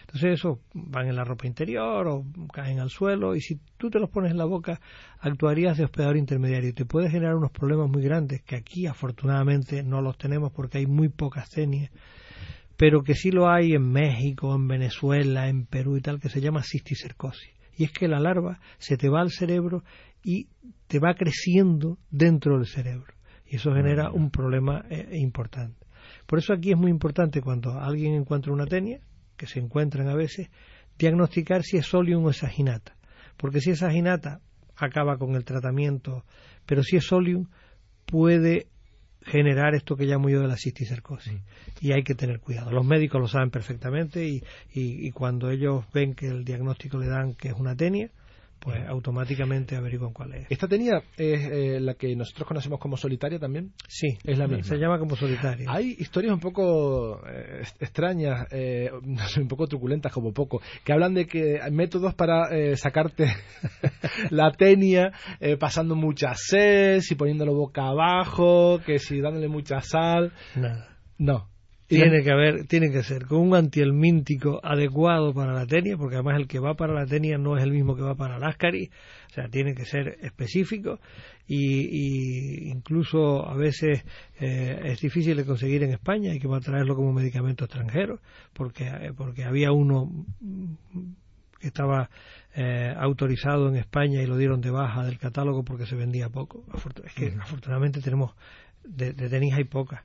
Entonces 0.02 0.34
eso 0.34 0.60
van 0.72 1.08
en 1.08 1.16
la 1.16 1.24
ropa 1.24 1.48
interior 1.48 2.06
o 2.06 2.24
caen 2.52 2.78
al 2.78 2.90
suelo 2.90 3.34
y 3.34 3.40
si 3.40 3.58
tú 3.76 3.90
te 3.90 3.98
los 3.98 4.08
pones 4.08 4.30
en 4.30 4.38
la 4.38 4.44
boca 4.44 4.80
actuarías 5.18 5.76
de 5.76 5.84
hospedador 5.84 6.16
intermediario 6.16 6.72
te 6.74 6.84
puede 6.84 7.10
generar 7.10 7.34
unos 7.34 7.50
problemas 7.50 7.90
muy 7.90 8.02
grandes 8.02 8.40
que 8.42 8.54
aquí 8.54 8.86
afortunadamente 8.86 9.82
no 9.82 10.02
los 10.02 10.16
tenemos 10.16 10.52
porque 10.52 10.78
hay 10.78 10.86
muy 10.86 11.08
pocas 11.08 11.48
cenias 11.50 11.90
pero 12.76 13.02
que 13.02 13.14
sí 13.14 13.30
lo 13.30 13.48
hay 13.48 13.72
en 13.72 13.90
México, 13.90 14.54
en 14.54 14.68
Venezuela, 14.68 15.48
en 15.48 15.66
Perú 15.66 15.96
y 15.96 16.00
tal, 16.00 16.20
que 16.20 16.28
se 16.28 16.40
llama 16.40 16.62
cisticercosis. 16.62 17.50
Y 17.76 17.84
es 17.84 17.92
que 17.92 18.08
la 18.08 18.20
larva 18.20 18.60
se 18.78 18.96
te 18.96 19.08
va 19.08 19.20
al 19.20 19.30
cerebro 19.30 19.82
y 20.22 20.48
te 20.86 20.98
va 20.98 21.14
creciendo 21.14 21.98
dentro 22.10 22.56
del 22.56 22.66
cerebro. 22.66 23.14
Y 23.46 23.56
eso 23.56 23.72
genera 23.72 24.10
un 24.10 24.30
problema 24.30 24.84
eh, 24.90 25.18
importante. 25.18 25.86
Por 26.26 26.38
eso 26.38 26.52
aquí 26.52 26.72
es 26.72 26.76
muy 26.76 26.90
importante 26.90 27.40
cuando 27.40 27.78
alguien 27.78 28.14
encuentra 28.14 28.52
una 28.52 28.66
tenia, 28.66 29.00
que 29.36 29.46
se 29.46 29.60
encuentran 29.60 30.08
a 30.08 30.14
veces, 30.14 30.48
diagnosticar 30.98 31.62
si 31.62 31.76
es 31.76 31.86
solium 31.86 32.24
o 32.24 32.30
es 32.30 32.42
aginata. 32.42 32.96
Porque 33.36 33.60
si 33.60 33.70
es 33.70 33.82
aginata, 33.82 34.40
acaba 34.76 35.18
con 35.18 35.34
el 35.34 35.44
tratamiento, 35.44 36.24
pero 36.64 36.82
si 36.82 36.96
es 36.96 37.06
solium, 37.06 37.48
puede 38.06 38.68
generar 39.26 39.74
esto 39.74 39.96
que 39.96 40.04
llamo 40.04 40.28
yo 40.28 40.40
de 40.40 40.48
la 40.48 40.56
cisticercosis. 40.56 41.40
Y 41.80 41.92
hay 41.92 42.02
que 42.02 42.14
tener 42.14 42.40
cuidado. 42.40 42.70
Los 42.70 42.84
médicos 42.86 43.20
lo 43.20 43.28
saben 43.28 43.50
perfectamente 43.50 44.24
y, 44.26 44.42
y, 44.72 45.06
y, 45.06 45.10
cuando 45.10 45.50
ellos 45.50 45.84
ven 45.92 46.14
que 46.14 46.28
el 46.28 46.44
diagnóstico 46.44 46.98
le 46.98 47.08
dan 47.08 47.34
que 47.34 47.48
es 47.48 47.54
una 47.54 47.76
tenia, 47.76 48.10
pues 48.60 48.86
automáticamente 48.88 49.76
averiguan 49.76 50.12
cuál 50.12 50.34
es. 50.34 50.46
¿Esta 50.50 50.66
tenía 50.66 51.02
es 51.16 51.50
eh, 51.50 51.78
la 51.80 51.94
que 51.94 52.14
nosotros 52.16 52.48
conocemos 52.48 52.80
como 52.80 52.96
solitaria 52.96 53.38
también? 53.38 53.72
Sí, 53.88 54.18
es 54.24 54.38
la 54.38 54.46
misma. 54.46 54.64
Se 54.64 54.76
llama 54.76 54.98
como 54.98 55.16
solitaria. 55.16 55.70
Hay 55.70 55.96
historias 55.98 56.34
un 56.34 56.40
poco 56.40 57.20
eh, 57.28 57.62
extrañas, 57.80 58.46
eh, 58.50 58.90
un 59.40 59.48
poco 59.48 59.66
truculentas 59.66 60.12
como 60.12 60.32
poco, 60.32 60.60
que 60.84 60.92
hablan 60.92 61.14
de 61.14 61.26
que 61.26 61.60
hay 61.60 61.70
métodos 61.70 62.14
para 62.14 62.48
sacarte 62.76 63.26
la 64.30 64.52
tenia 64.52 65.12
pasando 65.58 65.94
mucha 65.94 66.34
sed, 66.34 67.00
si 67.00 67.14
poniéndolo 67.14 67.54
boca 67.54 67.86
abajo, 67.86 68.80
que 68.84 68.98
si 68.98 69.20
dándole 69.20 69.48
mucha 69.48 69.80
sal. 69.80 70.32
Nada. 70.54 70.88
No. 71.18 71.55
Tiene 71.88 72.24
que 72.24 72.32
haber, 72.32 72.66
tiene 72.66 72.90
que 72.90 73.04
ser 73.04 73.26
con 73.26 73.38
un 73.38 73.54
antielmíntico 73.54 74.60
adecuado 74.64 75.32
para 75.32 75.52
la 75.52 75.66
tenia, 75.66 75.96
porque 75.96 76.16
además 76.16 76.36
el 76.36 76.48
que 76.48 76.58
va 76.58 76.74
para 76.74 76.92
la 76.92 77.06
tenia 77.06 77.38
no 77.38 77.56
es 77.56 77.62
el 77.62 77.70
mismo 77.70 77.94
que 77.94 78.02
va 78.02 78.16
para 78.16 78.38
el 78.38 78.42
ascari, 78.42 78.90
o 79.30 79.32
sea, 79.32 79.48
tiene 79.48 79.74
que 79.74 79.84
ser 79.84 80.18
específico 80.22 80.98
y, 81.46 82.68
incluso 82.70 83.48
a 83.48 83.54
veces 83.54 84.04
eh, 84.40 84.80
es 84.84 85.00
difícil 85.00 85.36
de 85.36 85.44
conseguir 85.44 85.84
en 85.84 85.92
España, 85.92 86.32
hay 86.32 86.40
que 86.40 86.48
traerlo 86.60 86.96
como 86.96 87.12
medicamento 87.12 87.66
extranjero, 87.66 88.18
porque, 88.52 88.88
eh, 88.88 89.12
porque 89.16 89.44
había 89.44 89.70
uno 89.70 90.10
que 91.60 91.68
estaba 91.68 92.10
eh, 92.56 92.92
autorizado 92.98 93.68
en 93.68 93.76
España 93.76 94.22
y 94.22 94.26
lo 94.26 94.36
dieron 94.36 94.60
de 94.60 94.70
baja 94.70 95.04
del 95.04 95.18
catálogo 95.18 95.62
porque 95.62 95.86
se 95.86 95.94
vendía 95.94 96.30
poco. 96.30 96.64
Es 97.04 97.14
que 97.14 97.32
afortunadamente 97.40 98.00
tenemos, 98.00 98.34
de, 98.82 99.12
de 99.12 99.28
tenis 99.28 99.54
hay 99.54 99.64
pocas 99.64 100.02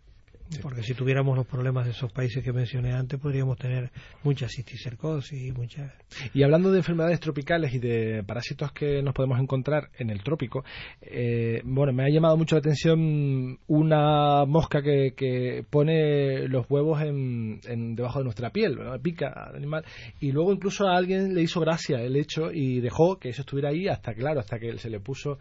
porque 0.60 0.84
si 0.84 0.94
tuviéramos 0.94 1.38
los 1.38 1.48
problemas 1.48 1.86
de 1.86 1.92
esos 1.92 2.12
países 2.12 2.44
que 2.44 2.52
mencioné 2.52 2.94
antes, 2.94 3.20
podríamos 3.20 3.58
tener 3.58 3.92
mucha 4.24 4.48
cisticercosis 4.48 5.48
y 5.48 5.52
muchas. 5.52 5.92
Y 6.34 6.44
hablando 6.44 6.72
de 6.72 6.80
enfermedades 6.80 7.20
tropicales 7.20 7.74
y 7.74 7.80
de 7.80 8.24
parásitos 8.26 8.72
que 8.72 9.02
nos 9.02 9.14
podemos 9.14 9.40
encontrar 9.40 9.90
en 9.98 10.10
el 10.10 10.24
trópico, 10.24 10.64
eh, 11.02 11.62
bueno, 11.64 11.94
me 11.94 12.04
ha 12.04 12.10
llamado 12.10 12.38
mucho 12.38 12.56
la 12.56 12.60
atención 12.60 13.60
una 13.68 14.46
mosca 14.46 14.82
que, 14.82 15.14
que 15.16 15.64
pone 15.70 16.48
los 16.48 16.70
huevos 16.70 17.02
en, 17.02 17.96
debajo 17.96 18.20
de 18.20 18.26
nuestra 18.26 18.50
piel, 18.52 18.78
pica 19.02 19.30
al 19.30 19.56
animal, 19.56 19.86
y 20.20 20.32
luego 20.32 20.54
incluso 20.54 20.88
a 20.88 20.98
alguien 20.98 21.34
le 21.34 21.42
hizo 21.42 21.60
gracia 21.60 22.02
el 22.02 22.16
hecho 22.16 22.52
y 22.52 22.80
dejó 22.82 23.18
que 23.18 23.30
eso 23.30 23.42
estuviera 23.42 23.70
ahí 23.70 23.88
hasta, 23.88 24.14
claro, 24.14 24.40
hasta 24.40 24.60
que 24.60 24.78
se 24.78 24.90
le 24.90 25.00
puso 25.00 25.40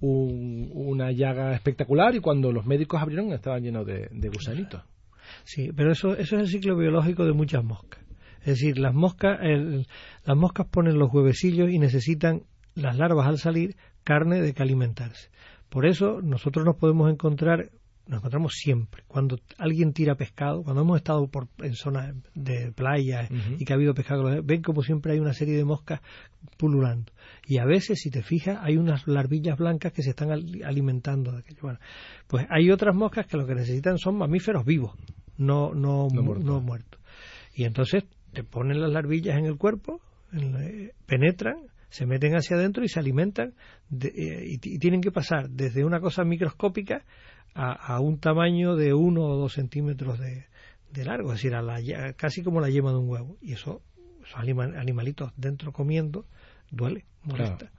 una 0.00 1.12
llaga 1.12 1.54
espectacular 1.54 2.14
y 2.16 2.20
cuando 2.20 2.50
los 2.50 2.66
médicos 2.66 3.00
abrieron 3.00 3.32
estaban 3.32 3.62
llenos 3.62 3.86
de, 3.86 4.08
de 4.10 4.30
Sí, 5.44 5.70
pero 5.74 5.92
eso, 5.92 6.16
eso 6.16 6.36
es 6.36 6.42
el 6.42 6.48
ciclo 6.48 6.76
biológico 6.76 7.24
de 7.24 7.32
muchas 7.32 7.64
moscas. 7.64 8.00
Es 8.40 8.58
decir, 8.58 8.78
las 8.78 8.92
moscas, 8.92 9.38
las 10.24 10.36
moscas 10.36 10.66
ponen 10.66 10.98
los 10.98 11.12
huevecillos 11.12 11.70
y 11.70 11.78
necesitan 11.78 12.42
las 12.74 12.96
larvas 12.96 13.28
al 13.28 13.38
salir 13.38 13.76
carne 14.04 14.40
de 14.40 14.52
que 14.52 14.62
alimentarse. 14.62 15.30
Por 15.68 15.86
eso 15.86 16.20
nosotros 16.22 16.64
nos 16.64 16.76
podemos 16.76 17.10
encontrar 17.10 17.70
nos 18.06 18.18
encontramos 18.18 18.52
siempre. 18.54 19.04
Cuando 19.06 19.38
alguien 19.58 19.92
tira 19.92 20.14
pescado, 20.16 20.62
cuando 20.62 20.82
hemos 20.82 20.96
estado 20.98 21.26
por, 21.28 21.48
en 21.58 21.74
zonas 21.74 22.14
de 22.34 22.72
playa 22.72 23.28
y 23.58 23.64
que 23.64 23.72
ha 23.72 23.76
habido 23.76 23.94
pescado, 23.94 24.42
ven 24.42 24.62
como 24.62 24.82
siempre 24.82 25.12
hay 25.12 25.20
una 25.20 25.32
serie 25.32 25.56
de 25.56 25.64
moscas 25.64 26.00
pululando. 26.56 27.12
Y 27.46 27.58
a 27.58 27.64
veces, 27.64 28.00
si 28.00 28.10
te 28.10 28.22
fijas, 28.22 28.58
hay 28.60 28.76
unas 28.76 29.06
larvillas 29.06 29.58
blancas 29.58 29.92
que 29.92 30.02
se 30.02 30.10
están 30.10 30.30
alimentando 30.30 31.32
de 31.32 31.38
aquello. 31.38 31.60
Bueno, 31.62 31.78
pues 32.26 32.46
hay 32.50 32.70
otras 32.70 32.94
moscas 32.94 33.26
que 33.26 33.36
lo 33.36 33.46
que 33.46 33.54
necesitan 33.54 33.98
son 33.98 34.16
mamíferos 34.16 34.64
vivos, 34.64 34.94
no, 35.36 35.72
no, 35.74 36.08
no, 36.10 36.60
muertos. 36.60 37.00
Y 37.54 37.64
entonces 37.64 38.04
te 38.32 38.42
ponen 38.42 38.80
las 38.80 38.90
larvillas 38.90 39.38
en 39.38 39.46
el 39.46 39.56
cuerpo, 39.56 40.00
penetran, 41.06 41.56
se 41.92 42.06
meten 42.06 42.34
hacia 42.34 42.56
adentro 42.56 42.82
y 42.82 42.88
se 42.88 42.98
alimentan 42.98 43.52
eh, 44.00 44.44
y, 44.46 44.78
tienen 44.78 45.02
que 45.02 45.12
pasar 45.12 45.50
desde 45.50 45.84
una 45.84 46.00
cosa 46.00 46.24
microscópica 46.24 47.04
a, 47.54 48.00
un 48.00 48.18
tamaño 48.18 48.76
de 48.76 48.94
uno 48.94 49.24
o 49.24 49.36
dos 49.36 49.54
centímetros 49.54 50.18
de, 50.18 50.46
largo, 51.04 51.32
es 51.32 51.38
decir, 51.38 51.54
a 51.54 51.62
la, 51.62 51.80
casi 52.14 52.42
como 52.42 52.60
la 52.60 52.70
yema 52.70 52.90
de 52.90 52.98
un 52.98 53.08
huevo. 53.08 53.36
Y 53.40 53.52
eso, 53.52 53.82
esos 54.24 54.38
animalitos 54.38 55.32
dentro 55.36 55.72
comiendo, 55.72 56.26
duele, 56.70 57.04
molesta. 57.24 57.70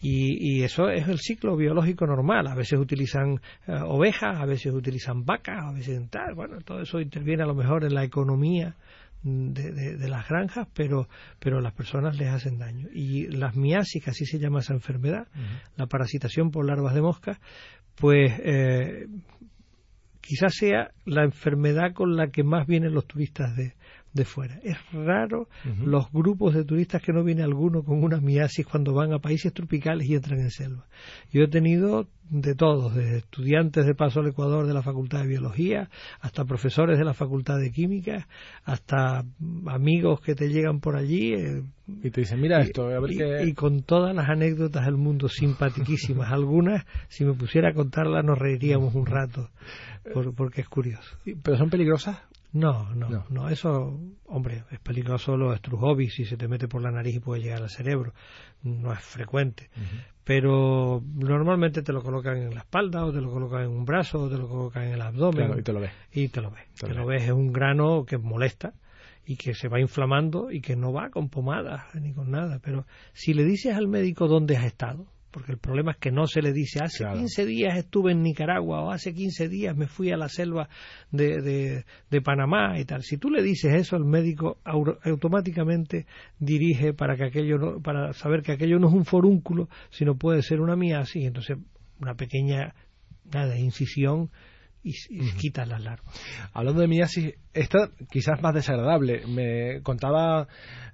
Y, 0.00 0.58
y, 0.58 0.62
eso 0.62 0.90
es 0.90 1.08
el 1.08 1.18
ciclo 1.18 1.56
biológico 1.56 2.06
normal. 2.06 2.46
A 2.48 2.54
veces 2.54 2.78
utilizan 2.78 3.40
eh, 3.66 3.72
ovejas, 3.82 4.38
a 4.38 4.44
veces 4.44 4.72
utilizan 4.74 5.24
vacas, 5.24 5.64
a 5.64 5.72
veces 5.72 5.98
tal. 6.10 6.34
Bueno, 6.34 6.60
todo 6.60 6.82
eso 6.82 7.00
interviene 7.00 7.42
a 7.42 7.46
lo 7.46 7.54
mejor 7.54 7.84
en 7.84 7.94
la 7.94 8.04
economía 8.04 8.76
de, 9.22 9.96
de, 9.96 10.08
las 10.08 10.28
granjas, 10.28 10.68
pero, 10.72 11.08
pero 11.40 11.60
las 11.60 11.72
personas 11.72 12.16
les 12.16 12.28
hacen 12.28 12.58
daño. 12.58 12.88
Y 12.92 13.26
las 13.28 13.56
miasis, 13.56 14.06
así 14.06 14.24
se 14.24 14.38
llama 14.38 14.60
esa 14.60 14.74
enfermedad, 14.74 15.26
la 15.76 15.86
parasitación 15.86 16.50
por 16.50 16.64
larvas 16.64 16.94
de 16.94 17.02
mosca, 17.02 17.40
pues 17.96 18.32
eh, 18.44 19.06
quizás 20.20 20.54
sea 20.54 20.90
la 21.04 21.24
enfermedad 21.24 21.92
con 21.92 22.16
la 22.16 22.28
que 22.28 22.44
más 22.44 22.66
vienen 22.66 22.94
los 22.94 23.06
turistas 23.06 23.56
de, 23.56 23.74
de 24.16 24.24
fuera. 24.24 24.58
Es 24.64 24.76
raro 24.92 25.48
los 25.84 26.10
grupos 26.10 26.54
de 26.54 26.64
turistas 26.64 27.02
que 27.02 27.12
no 27.12 27.22
viene 27.22 27.42
alguno 27.42 27.84
con 27.84 28.02
una 28.02 28.20
miasis 28.20 28.66
cuando 28.66 28.94
van 28.94 29.12
a 29.12 29.18
países 29.18 29.52
tropicales 29.52 30.08
y 30.08 30.14
entran 30.14 30.40
en 30.40 30.50
selva. 30.50 30.86
Yo 31.30 31.42
he 31.42 31.48
tenido 31.48 32.08
de 32.28 32.54
todos, 32.54 32.94
desde 32.94 33.18
estudiantes 33.18 33.86
de 33.86 33.94
paso 33.94 34.20
al 34.20 34.28
Ecuador 34.28 34.66
de 34.66 34.74
la 34.74 34.82
Facultad 34.82 35.20
de 35.20 35.28
Biología, 35.28 35.88
hasta 36.20 36.44
profesores 36.44 36.98
de 36.98 37.04
la 37.04 37.14
Facultad 37.14 37.58
de 37.58 37.70
Química, 37.70 38.26
hasta 38.64 39.24
amigos 39.66 40.20
que 40.20 40.34
te 40.34 40.48
llegan 40.48 40.80
por 40.80 40.96
allí. 40.96 41.34
Eh, 41.34 41.62
y 42.02 42.10
te 42.10 42.22
dicen, 42.22 42.40
mira 42.40 42.60
esto, 42.60 42.88
a 42.88 42.98
ver 42.98 43.12
y, 43.12 43.16
qué... 43.16 43.44
y 43.46 43.52
con 43.52 43.82
todas 43.82 44.14
las 44.14 44.28
anécdotas 44.28 44.86
del 44.86 44.96
mundo 44.96 45.28
simpaticísimas. 45.28 46.32
Algunas, 46.32 46.84
si 47.08 47.24
me 47.24 47.34
pusiera 47.34 47.70
a 47.70 47.74
contarlas, 47.74 48.24
nos 48.24 48.38
reiríamos 48.38 48.94
un 48.94 49.06
rato, 49.06 49.50
porque 50.36 50.62
es 50.62 50.68
curioso. 50.68 51.16
¿Pero 51.42 51.56
son 51.56 51.70
peligrosas? 51.70 52.18
No, 52.56 52.94
no, 52.94 53.26
no, 53.28 53.48
eso, 53.50 54.00
hombre, 54.24 54.64
es 54.70 54.80
peligroso 54.80 55.36
los 55.36 55.54
estrujovis 55.54 56.14
si 56.14 56.24
se 56.24 56.38
te 56.38 56.48
mete 56.48 56.68
por 56.68 56.80
la 56.80 56.90
nariz 56.90 57.16
y 57.16 57.20
puede 57.20 57.42
llegar 57.42 57.62
al 57.62 57.68
cerebro. 57.68 58.14
No 58.62 58.94
es 58.94 59.00
frecuente. 59.00 59.68
Pero 60.24 61.02
normalmente 61.14 61.82
te 61.82 61.92
lo 61.92 62.02
colocan 62.02 62.38
en 62.38 62.54
la 62.54 62.60
espalda 62.60 63.04
o 63.04 63.12
te 63.12 63.20
lo 63.20 63.30
colocan 63.30 63.64
en 63.64 63.68
un 63.68 63.84
brazo 63.84 64.22
o 64.22 64.30
te 64.30 64.38
lo 64.38 64.48
colocan 64.48 64.84
en 64.84 64.94
el 64.94 65.02
abdomen. 65.02 65.58
y 65.58 65.62
te 65.62 65.72
lo 65.74 65.80
ves. 65.80 65.92
Y 66.10 66.28
te 66.28 66.40
lo 66.40 66.50
ves. 66.50 66.64
Te, 66.80 66.94
lo 66.94 67.04
ves. 67.04 67.24
Es 67.24 67.30
un 67.30 67.52
grano 67.52 68.06
que 68.06 68.16
molesta 68.16 68.72
y 69.26 69.36
que 69.36 69.52
se 69.52 69.68
va 69.68 69.78
inflamando 69.78 70.50
y 70.50 70.62
que 70.62 70.76
no 70.76 70.94
va 70.94 71.10
con 71.10 71.28
pomadas 71.28 71.94
ni 71.94 72.14
con 72.14 72.30
nada. 72.30 72.58
Pero 72.62 72.86
si 73.12 73.34
le 73.34 73.44
dices 73.44 73.76
al 73.76 73.86
médico 73.86 74.28
dónde 74.28 74.56
has 74.56 74.64
estado, 74.64 75.06
porque 75.30 75.52
el 75.52 75.58
problema 75.58 75.92
es 75.92 75.98
que 75.98 76.10
no 76.10 76.26
se 76.26 76.40
le 76.40 76.52
dice 76.52 76.80
hace 76.82 77.04
15 77.04 77.44
días 77.44 77.76
estuve 77.76 78.12
en 78.12 78.22
Nicaragua 78.22 78.82
o 78.82 78.90
hace 78.90 79.12
15 79.12 79.48
días 79.48 79.76
me 79.76 79.86
fui 79.86 80.10
a 80.10 80.16
la 80.16 80.28
selva 80.28 80.68
de, 81.10 81.84
de, 82.10 82.20
Panamá 82.22 82.78
y 82.78 82.84
tal. 82.84 83.02
Si 83.02 83.18
tú 83.18 83.30
le 83.30 83.42
dices 83.42 83.74
eso, 83.74 83.96
el 83.96 84.04
médico 84.04 84.58
automáticamente 84.64 86.06
dirige 86.38 86.94
para 86.94 87.16
que 87.16 87.24
aquello 87.24 87.58
no, 87.58 87.80
para 87.82 88.14
saber 88.14 88.42
que 88.42 88.52
aquello 88.52 88.78
no 88.78 88.88
es 88.88 88.94
un 88.94 89.04
forúnculo, 89.04 89.68
sino 89.90 90.16
puede 90.16 90.42
ser 90.42 90.60
una 90.60 90.76
miasis, 90.76 91.26
entonces 91.26 91.58
una 92.00 92.14
pequeña 92.14 92.74
nada, 93.32 93.58
incisión 93.58 94.30
y, 94.86 95.32
quita 95.32 95.66
las 95.66 95.82
larvas. 95.82 96.14
Hablando 96.52 96.80
de 96.80 96.88
miasis, 96.88 97.34
esta 97.52 97.90
quizás 98.10 98.40
más 98.40 98.54
desagradable. 98.54 99.26
Me 99.26 99.82
contaba 99.82 100.46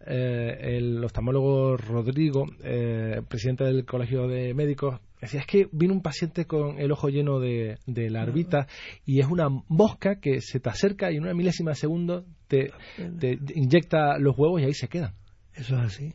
eh, 0.06 0.76
el 0.76 1.04
oftalmólogo 1.04 1.76
Rodrigo, 1.76 2.46
eh, 2.62 3.20
presidente 3.28 3.64
del 3.64 3.84
Colegio 3.84 4.26
de 4.26 4.54
Médicos, 4.54 5.00
decía, 5.20 5.40
es 5.40 5.46
que 5.46 5.68
vino 5.72 5.92
un 5.92 6.02
paciente 6.02 6.46
con 6.46 6.80
el 6.80 6.90
ojo 6.90 7.08
lleno 7.08 7.38
de, 7.38 7.78
de 7.86 8.10
larvita 8.10 8.66
y 9.04 9.20
es 9.20 9.26
una 9.26 9.48
mosca 9.68 10.18
que 10.20 10.40
se 10.40 10.58
te 10.58 10.70
acerca 10.70 11.12
y 11.12 11.16
en 11.16 11.22
una 11.22 11.34
milésima 11.34 11.72
de 11.72 11.76
segundo 11.76 12.24
te, 12.48 12.72
te 13.20 13.38
inyecta 13.54 14.18
los 14.18 14.36
huevos 14.36 14.60
y 14.60 14.64
ahí 14.64 14.74
se 14.74 14.88
quedan. 14.88 15.14
Eso 15.54 15.76
es 15.76 15.82
así. 15.82 16.14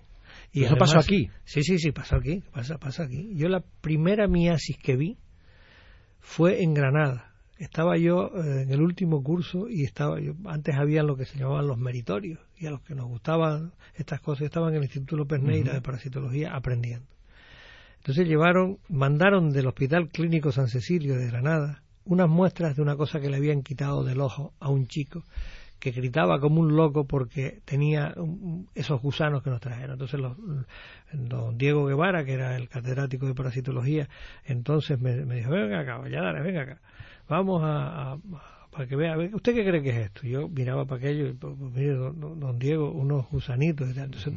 Y 0.51 0.63
eso 0.63 0.75
pasó 0.75 0.99
aquí. 0.99 1.29
Sí, 1.43 1.61
sí, 1.61 1.77
sí, 1.77 1.91
pasó 1.91 2.15
aquí, 2.15 2.41
pasa, 2.51 2.77
pasa 2.77 3.03
aquí. 3.03 3.31
Yo 3.35 3.47
la 3.47 3.63
primera 3.81 4.27
miasis 4.27 4.77
que 4.77 4.95
vi 4.95 5.17
fue 6.19 6.63
en 6.63 6.73
Granada 6.73 7.26
estaba 7.57 7.97
yo 7.97 8.31
eh, 8.35 8.63
en 8.63 8.71
el 8.71 8.81
último 8.81 9.23
curso 9.23 9.67
y 9.69 9.83
estaba 9.83 10.19
yo 10.19 10.33
antes 10.45 10.75
había 10.75 11.03
lo 11.03 11.15
que 11.15 11.25
se 11.25 11.37
llamaban 11.37 11.67
los 11.67 11.77
meritorios 11.77 12.39
y 12.57 12.67
a 12.67 12.71
los 12.71 12.81
que 12.81 12.95
nos 12.95 13.07
gustaban 13.07 13.73
estas 13.95 14.21
cosas 14.21 14.45
estaban 14.45 14.69
en 14.69 14.77
el 14.77 14.83
Instituto 14.83 15.15
López 15.15 15.41
Neira 15.41 15.73
de 15.73 15.81
Parasitología 15.81 16.55
aprendiendo. 16.55 17.07
Entonces 17.97 18.27
llevaron, 18.27 18.77
mandaron 18.89 19.51
del 19.51 19.67
Hospital 19.67 20.09
Clínico 20.09 20.51
San 20.51 20.67
Cecilio 20.67 21.17
de 21.17 21.27
Granada 21.27 21.83
unas 22.05 22.29
muestras 22.29 22.75
de 22.75 22.81
una 22.81 22.95
cosa 22.95 23.19
que 23.19 23.29
le 23.29 23.37
habían 23.37 23.63
quitado 23.63 24.03
del 24.03 24.21
ojo 24.21 24.53
a 24.59 24.69
un 24.69 24.87
chico 24.87 25.23
que 25.79 25.91
gritaba 25.91 26.39
como 26.39 26.61
un 26.61 26.75
loco 26.75 27.05
porque 27.05 27.61
tenía 27.65 28.15
esos 28.73 29.01
gusanos 29.01 29.43
que 29.43 29.49
nos 29.49 29.61
trajeron. 29.61 29.91
Entonces, 29.91 30.19
los, 30.19 30.35
don 31.11 31.57
Diego 31.57 31.85
Guevara, 31.85 32.25
que 32.25 32.33
era 32.33 32.55
el 32.55 32.67
catedrático 32.67 33.27
de 33.27 33.35
parasitología, 33.35 34.09
entonces 34.45 34.99
me, 34.99 35.13
dijo, 35.13 35.51
venga 35.51 35.81
acá, 35.81 35.97
Valladares, 35.97 36.43
venga 36.43 36.61
acá 36.63 36.81
vamos 37.27 37.61
a, 37.63 38.17
para 38.71 38.87
que 38.87 38.95
vea, 38.95 39.17
¿usted 39.33 39.55
qué 39.55 39.65
cree 39.65 39.81
que 39.81 39.89
es 39.89 40.05
esto? 40.05 40.27
Yo 40.27 40.47
miraba 40.49 40.85
para 40.85 40.99
aquello 40.99 41.27
y, 41.27 41.33
pues, 41.33 41.57
mire, 41.57 41.95
don, 41.95 42.59
Diego, 42.59 42.91
unos 42.91 43.29
gusanitos. 43.29 43.89
Entonces, 43.97 44.33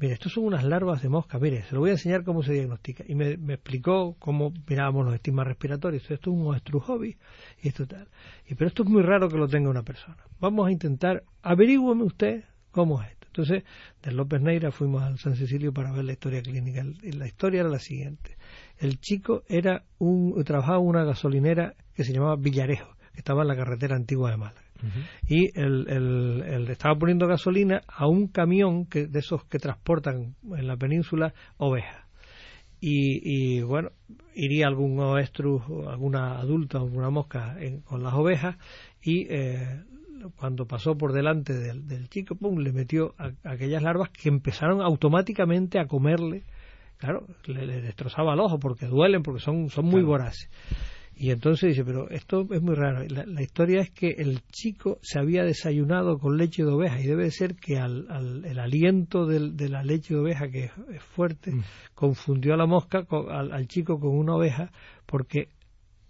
mire, 0.00 0.14
estos 0.14 0.32
son 0.32 0.44
unas 0.44 0.64
larvas 0.64 1.02
de 1.02 1.08
mosca, 1.08 1.38
mire, 1.38 1.62
se 1.64 1.74
lo 1.74 1.80
voy 1.80 1.90
a 1.90 1.92
enseñar 1.92 2.24
cómo 2.24 2.42
se 2.42 2.54
diagnostica. 2.54 3.04
Y 3.06 3.14
me, 3.14 3.32
explicó 3.32 4.16
cómo 4.18 4.52
mirábamos 4.66 5.04
los 5.04 5.14
estigmas 5.14 5.46
respiratorios. 5.46 6.10
Esto 6.10 6.30
es 6.30 6.36
un 6.36 6.80
hobby 6.80 7.16
y 7.62 7.68
esto 7.68 7.86
tal. 7.86 8.08
Y, 8.48 8.54
pero 8.54 8.68
esto 8.68 8.84
es 8.84 8.88
muy 8.88 9.02
raro 9.02 9.28
que 9.28 9.36
lo 9.36 9.48
tenga 9.48 9.68
una 9.68 9.82
persona. 9.82 10.16
Vamos 10.40 10.68
a 10.68 10.72
intentar, 10.72 11.22
averígüeme 11.42 12.04
usted 12.04 12.44
cómo 12.70 13.02
es 13.02 13.10
esto. 13.10 13.26
Entonces, 13.26 13.64
de 14.02 14.12
López 14.12 14.42
Neira 14.42 14.70
fuimos 14.72 15.02
al 15.02 15.18
San 15.18 15.36
Cecilio 15.36 15.72
para 15.72 15.92
ver 15.92 16.04
la 16.04 16.12
historia 16.12 16.42
clínica. 16.42 16.84
Y 17.02 17.12
la 17.12 17.26
historia 17.26 17.60
era 17.60 17.68
la 17.68 17.78
siguiente. 17.78 18.36
El 18.78 18.98
chico 18.98 19.42
era 19.48 19.84
un, 19.98 20.42
trabajaba 20.44 20.78
en 20.78 20.86
una 20.86 21.04
gasolinera 21.04 21.74
que 21.94 22.04
se 22.04 22.12
llamaba 22.12 22.36
Villarejo, 22.36 22.96
que 23.12 23.18
estaba 23.18 23.42
en 23.42 23.48
la 23.48 23.56
carretera 23.56 23.96
antigua 23.96 24.30
de 24.30 24.36
Málaga. 24.36 24.62
Y 25.28 25.56
él, 25.58 26.66
estaba 26.68 26.98
poniendo 26.98 27.28
gasolina 27.28 27.82
a 27.86 28.08
un 28.08 28.26
camión 28.26 28.86
que, 28.86 29.06
de 29.06 29.20
esos 29.20 29.44
que 29.44 29.58
transportan 29.58 30.34
en 30.56 30.66
la 30.66 30.76
península 30.76 31.34
ovejas. 31.56 32.04
Y, 32.80 33.60
bueno, 33.60 33.90
iría 34.34 34.66
algún 34.66 34.98
oestrus, 34.98 35.62
alguna 35.88 36.40
adulta, 36.40 36.78
alguna 36.78 37.10
mosca 37.10 37.56
con 37.84 38.02
las 38.02 38.12
ovejas 38.14 38.56
y 39.00 39.28
eh, 39.32 39.84
cuando 40.34 40.66
pasó 40.66 40.96
por 40.96 41.12
delante 41.12 41.52
del, 41.52 42.08
chico, 42.08 42.34
pum, 42.34 42.58
le 42.58 42.72
metió 42.72 43.14
aquellas 43.44 43.84
larvas 43.84 44.10
que 44.10 44.28
empezaron 44.28 44.82
automáticamente 44.82 45.78
a 45.78 45.86
comerle 45.86 46.42
claro, 47.02 47.26
le, 47.46 47.80
destrozaba 47.80 48.34
el 48.34 48.40
ojo 48.40 48.58
porque 48.58 48.86
duelen, 48.86 49.22
porque 49.22 49.40
son, 49.40 49.70
son 49.70 49.86
muy 49.86 50.02
voraces. 50.02 50.48
Y 51.22 51.30
entonces 51.30 51.68
dice, 51.68 51.84
pero 51.84 52.10
esto 52.10 52.48
es 52.50 52.60
muy 52.60 52.74
raro. 52.74 53.04
La, 53.08 53.42
historia 53.42 53.80
es 53.80 53.92
que 53.92 54.08
el 54.08 54.40
chico 54.48 54.98
se 55.02 55.20
había 55.20 55.44
desayunado 55.44 56.18
con 56.18 56.36
leche 56.36 56.64
de 56.64 56.72
oveja 56.72 57.00
y 57.00 57.06
debe 57.06 57.30
ser 57.30 57.54
que 57.54 57.78
al, 57.78 58.44
el 58.44 58.58
aliento 58.58 59.24
de 59.24 59.68
la 59.68 59.84
leche 59.84 60.14
de 60.14 60.20
oveja, 60.20 60.50
que 60.50 60.64
es, 60.64 61.02
fuerte, 61.14 61.52
mm. 61.52 61.62
confundió 61.94 62.54
a 62.54 62.56
la 62.56 62.66
mosca, 62.66 63.06
al, 63.30 63.52
al, 63.52 63.68
chico 63.68 64.00
con 64.00 64.18
una 64.18 64.34
oveja, 64.34 64.72
porque 65.06 65.46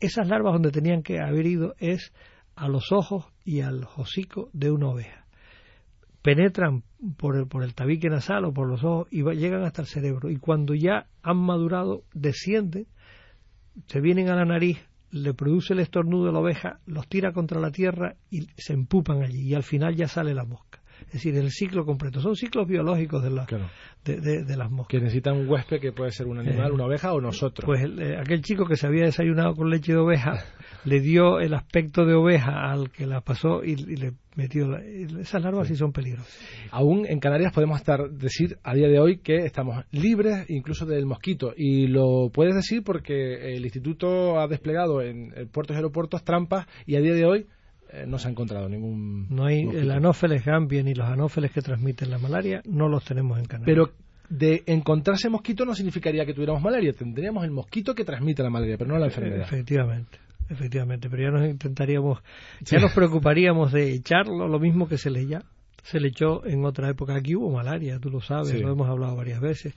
esas 0.01 0.29
larvas 0.29 0.55
donde 0.55 0.71
tenían 0.71 1.03
que 1.03 1.21
haber 1.21 1.45
ido 1.45 1.75
es 1.79 2.15
a 2.57 2.69
los 2.69 2.91
ojos 2.91 3.27
y 3.45 3.61
al 3.61 3.87
hocico 3.95 4.49
de 4.55 4.71
una 4.71 4.89
oveja 4.89 5.27
penetran 6.23 6.85
por 7.19 7.37
el, 7.37 7.49
por 7.49 7.65
el 7.65 7.75
tabique 7.75 8.09
nasal 8.09 8.47
o 8.47 8.55
por 8.55 8.67
los 8.67 8.83
ojos 8.83 9.09
y 9.11 9.25
llegan 9.35 9.65
hasta 9.65 9.83
el 9.83 9.89
cerebro. 9.89 10.31
Y 10.31 10.37
cuando 10.37 10.73
ya 10.75 11.07
han 11.23 11.37
madurado, 11.37 12.05
descienden, 12.15 12.87
se 13.89 14.01
vienen 14.01 14.31
a 14.31 14.37
la 14.37 14.45
nariz, 14.45 14.79
le 15.13 15.35
produce 15.35 15.75
el 15.75 15.81
estornudo 15.81 16.27
de 16.27 16.33
la 16.33 16.39
oveja, 16.39 16.81
los 16.87 17.07
tira 17.07 17.33
contra 17.33 17.61
la 17.61 17.71
tierra 17.71 18.17
y 18.31 18.49
se 18.57 18.73
empupan 18.73 19.23
allí. 19.23 19.43
Y 19.43 19.55
al 19.55 19.63
final 19.63 19.95
ya 19.95 20.09
sale 20.09 20.35
la 20.35 20.45
mosca. 20.45 20.72
Es 21.13 21.23
decir, 21.23 21.37
el 21.37 21.51
ciclo 21.51 21.85
completo. 21.85 22.23
Son 22.23 22.35
ciclos 22.35 22.67
biológicos 22.67 23.23
de, 23.23 23.29
la, 23.29 23.47
de, 24.03 24.57
las 24.57 24.71
moscas. 24.71 24.89
Que 24.89 24.99
necesitan 24.99 25.37
un 25.37 25.47
huésped 25.47 25.79
que 25.79 25.93
puede 25.93 26.11
ser 26.11 26.27
un 26.27 26.39
animal, 26.39 26.71
eh, 26.71 26.73
una 26.73 26.87
oveja 26.87 27.13
o 27.13 27.21
nosotros. 27.21 27.67
Pues 27.67 27.83
eh, 27.85 28.17
aquel 28.19 28.41
chico 28.41 28.65
que 28.65 28.77
se 28.77 28.87
había 28.87 29.05
desayunado 29.05 29.55
con 29.55 29.69
leche 29.69 29.93
de 29.93 29.99
oveja 29.99 30.43
le 30.87 31.01
dio 31.01 31.39
el 31.39 31.53
aspecto 31.53 32.07
de 32.07 32.15
oveja 32.15 32.71
al 32.73 32.91
que 32.91 33.07
la 33.07 33.21
pasó 33.21 33.63
y, 33.63 33.77
le 33.77 34.15
metió 34.37 34.67
la, 34.67 34.83
esas 34.83 35.43
larvas 35.43 35.69
sí. 35.69 35.77
son 35.77 35.93
peligrosas. 35.93 36.35
Aún 36.71 37.05
en 37.07 37.21
Canarias 37.21 37.53
podemos 37.53 37.79
estar 37.79 38.09
decir 38.09 38.57
a 38.63 38.73
día 38.73 38.89
de 38.89 38.99
hoy 38.99 39.19
que 39.19 39.45
estamos 39.45 39.85
libres 39.91 40.47
incluso 40.49 40.87
del 40.87 41.05
mosquito 41.05 41.53
y 41.55 41.89
lo 41.89 42.31
puedes 42.33 42.55
decir 42.55 42.83
porque 42.83 43.55
el 43.55 43.63
instituto 43.65 44.41
ha 44.41 44.49
desplegado 44.49 45.03
en 45.03 45.31
puertos 45.53 45.75
y 45.75 45.77
aeropuertos 45.77 46.25
trampas 46.25 46.67
y 46.87 46.97
a 46.97 47.01
día 47.01 47.13
de 47.13 47.27
hoy 47.27 47.47
eh, 47.93 48.07
no 48.07 48.19
se 48.19 48.29
ha 48.29 48.31
encontrado 48.31 48.69
ningún. 48.69 49.27
No 49.29 49.45
hay 49.45 49.61
el 49.61 49.91
anófeles 49.91 50.45
gambia 50.45 50.83
ni 50.83 50.95
los 50.95 51.07
anófeles 51.07 51.53
que 51.53 51.61
transmiten 51.61 52.11
la 52.11 52.19
malaria, 52.19 52.63
no 52.65 52.89
los 52.89 53.05
tenemos 53.05 53.39
en 53.39 53.45
Canarias. 53.45 53.67
Pero 53.67 53.93
de 54.31 54.63
encontrarse 54.67 55.29
mosquito 55.29 55.67
no 55.67 55.75
significaría 55.75 56.25
que 56.25 56.33
tuviéramos 56.33 56.63
malaria, 56.63 56.93
tendríamos 56.95 57.45
el 57.45 57.51
mosquito 57.51 57.95
que 57.95 58.05
transmite 58.05 58.43
la 58.43 58.51
malaria, 58.51 58.79
pero 58.79 58.93
no 58.93 58.99
la 58.99 59.07
enfermedad. 59.07 59.43
Efectivamente. 59.43 60.19
Efectivamente, 60.49 61.09
pero 61.09 61.23
ya 61.23 61.31
nos 61.31 61.49
intentaríamos, 61.49 62.19
ya 62.63 62.79
nos 62.79 62.93
preocuparíamos 62.93 63.73
de 63.73 63.93
echarlo, 63.93 64.49
lo 64.49 64.59
mismo 64.59 64.89
que 64.89 64.99
se 64.99 65.11
le 65.11 65.27
ya 65.27 65.43
se 65.83 66.01
le 66.01 66.09
echó 66.09 66.45
en 66.47 66.65
otra 66.65 66.89
época. 66.89 67.15
Aquí 67.15 67.35
hubo 67.35 67.51
malaria, 67.51 67.99
tú 67.99 68.11
lo 68.11 68.21
sabes, 68.21 68.61
lo 68.61 68.71
hemos 68.71 68.89
hablado 68.89 69.17
varias 69.17 69.41
veces. 69.41 69.75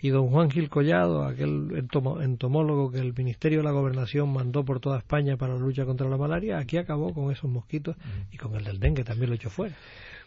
y 0.00 0.10
don 0.10 0.28
Juan 0.28 0.50
Gil 0.50 0.68
Collado, 0.68 1.24
aquel 1.24 1.84
entomólogo 2.20 2.90
que 2.90 2.98
el 2.98 3.14
Ministerio 3.14 3.58
de 3.58 3.64
la 3.64 3.70
Gobernación 3.70 4.32
mandó 4.32 4.64
por 4.64 4.80
toda 4.80 4.98
España 4.98 5.36
para 5.36 5.54
la 5.54 5.60
lucha 5.60 5.84
contra 5.84 6.08
la 6.08 6.16
malaria, 6.16 6.58
aquí 6.58 6.76
acabó 6.76 7.14
con 7.14 7.32
esos 7.32 7.50
mosquitos 7.50 7.96
y 8.30 8.36
con 8.36 8.54
el 8.54 8.64
del 8.64 8.78
dengue 8.78 9.04
también 9.04 9.30
lo 9.30 9.36
echó 9.36 9.50
fuera. 9.50 9.74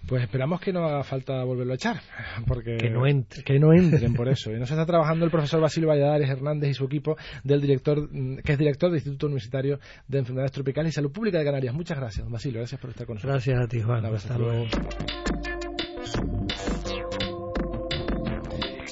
Pues 0.08 0.24
esperamos 0.24 0.60
que 0.60 0.74
no 0.74 0.86
haga 0.86 1.04
falta 1.04 1.44
volverlo 1.44 1.74
a 1.74 1.76
echar, 1.76 2.02
porque 2.48 2.78
que 2.78 2.90
no 2.90 3.06
entren, 3.06 3.44
que 3.44 3.60
no 3.60 3.74
entren 3.74 4.14
por 4.14 4.28
eso. 4.30 4.52
Y 4.52 4.60
nos 4.60 4.72
está 4.72 4.86
trabajando 4.86 5.26
el 5.26 5.32
profesor 5.32 5.62
Basilio 5.62 5.90
Valladares 5.90 6.30
Hernández 6.30 6.72
y 6.72 6.74
su 6.74 6.86
equipo 6.86 7.18
del 7.44 7.62
director, 7.62 8.10
mm, 8.12 8.38
que 8.38 8.54
es 8.54 8.58
director 8.58 8.90
del 8.90 8.98
Instituto 8.98 9.28
Universitario 9.28 9.80
de 10.08 10.20
Enfermedades 10.20 10.52
Tropicales 10.52 10.94
y 10.94 10.96
Salud 10.96 11.12
Pública 11.12 11.40
de 11.40 11.46
Canarias. 11.46 11.74
Muchas 11.74 11.98
gracias, 11.98 12.30
Basilio, 12.30 12.60
gracias 12.60 12.80
por 12.82 12.90
estar 12.92 13.06
con 13.06 13.16
nosotros. 13.16 13.46
Gracias 13.46 13.60
a 13.60 13.68
ti, 13.68 13.82
Juan. 13.82 14.06
Hasta 14.06 14.38
luego. 14.38 14.66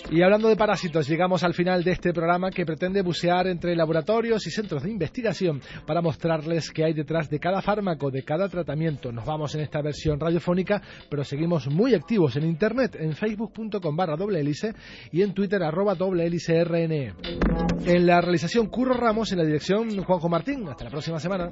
Y 0.10 0.22
hablando 0.22 0.48
de 0.48 0.56
parásitos, 0.56 1.08
llegamos 1.08 1.44
al 1.44 1.54
final 1.54 1.84
de 1.84 1.92
este 1.92 2.14
programa 2.14 2.50
que 2.50 2.66
pretende 2.66 3.02
bucear 3.02 3.46
entre 3.48 3.76
laboratorios 3.76 4.48
y 4.48 4.52
centros 4.52 4.84
de 4.84 4.90
investigación 4.90 5.62
para 5.86 6.02
mostrarles 6.02 6.72
qué 6.72 6.86
hay 6.86 6.94
detrás 6.94 7.30
de 7.30 7.40
cada 7.40 7.62
fármaco, 7.62 8.10
de 8.10 8.24
cada 8.24 8.48
tratamiento. 8.48 9.12
Nos 9.12 9.26
vamos 9.26 9.54
en 9.56 9.62
esta 9.62 9.82
versión 9.82 10.18
radiofónica, 10.18 10.82
pero 11.10 11.26
seguimos 11.26 11.68
muy 11.68 11.94
activos 11.94 12.38
en 12.38 12.46
internet, 12.46 12.96
en 12.98 13.14
facebook.com 13.14 13.96
barra 13.98 14.16
doble 14.16 14.40
hélice 14.40 14.74
y 15.12 15.24
en 15.24 15.34
twitter 15.34 15.62
arroba 15.62 15.94
doble 15.94 16.26
hélice 16.26 16.64
RNE. 16.64 17.14
En 17.86 18.08
la 18.08 18.22
realización 18.22 18.68
Curro 18.68 18.94
Ramos, 18.94 19.34
en 19.34 19.40
la 19.40 19.46
dirección 19.46 20.04
Juanjo 20.04 20.30
Martín. 20.30 20.68
Hasta 20.70 20.86
la 20.86 20.90
próxima 20.90 21.20
semana. 21.20 21.52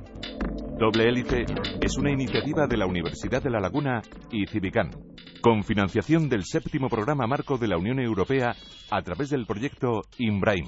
Doble 0.78 1.08
Hélice 1.08 1.46
es 1.80 1.98
una 1.98 2.12
iniciativa 2.12 2.68
de 2.68 2.76
la 2.76 2.86
Universidad 2.86 3.42
de 3.42 3.50
La 3.50 3.62
Laguna 3.62 4.02
y 4.30 4.46
Civicán, 4.46 4.92
con 5.40 5.64
financiación 5.64 6.28
del 6.28 6.44
séptimo 6.44 6.90
programa 6.90 7.26
marco 7.28 7.58
de 7.58 7.70
la 7.70 7.78
Unión 7.78 7.98
Europea 8.02 8.54
a 8.92 9.02
través 9.02 9.30
del 9.30 9.46
proyecto 9.46 10.02
INBRAIM. 10.18 10.66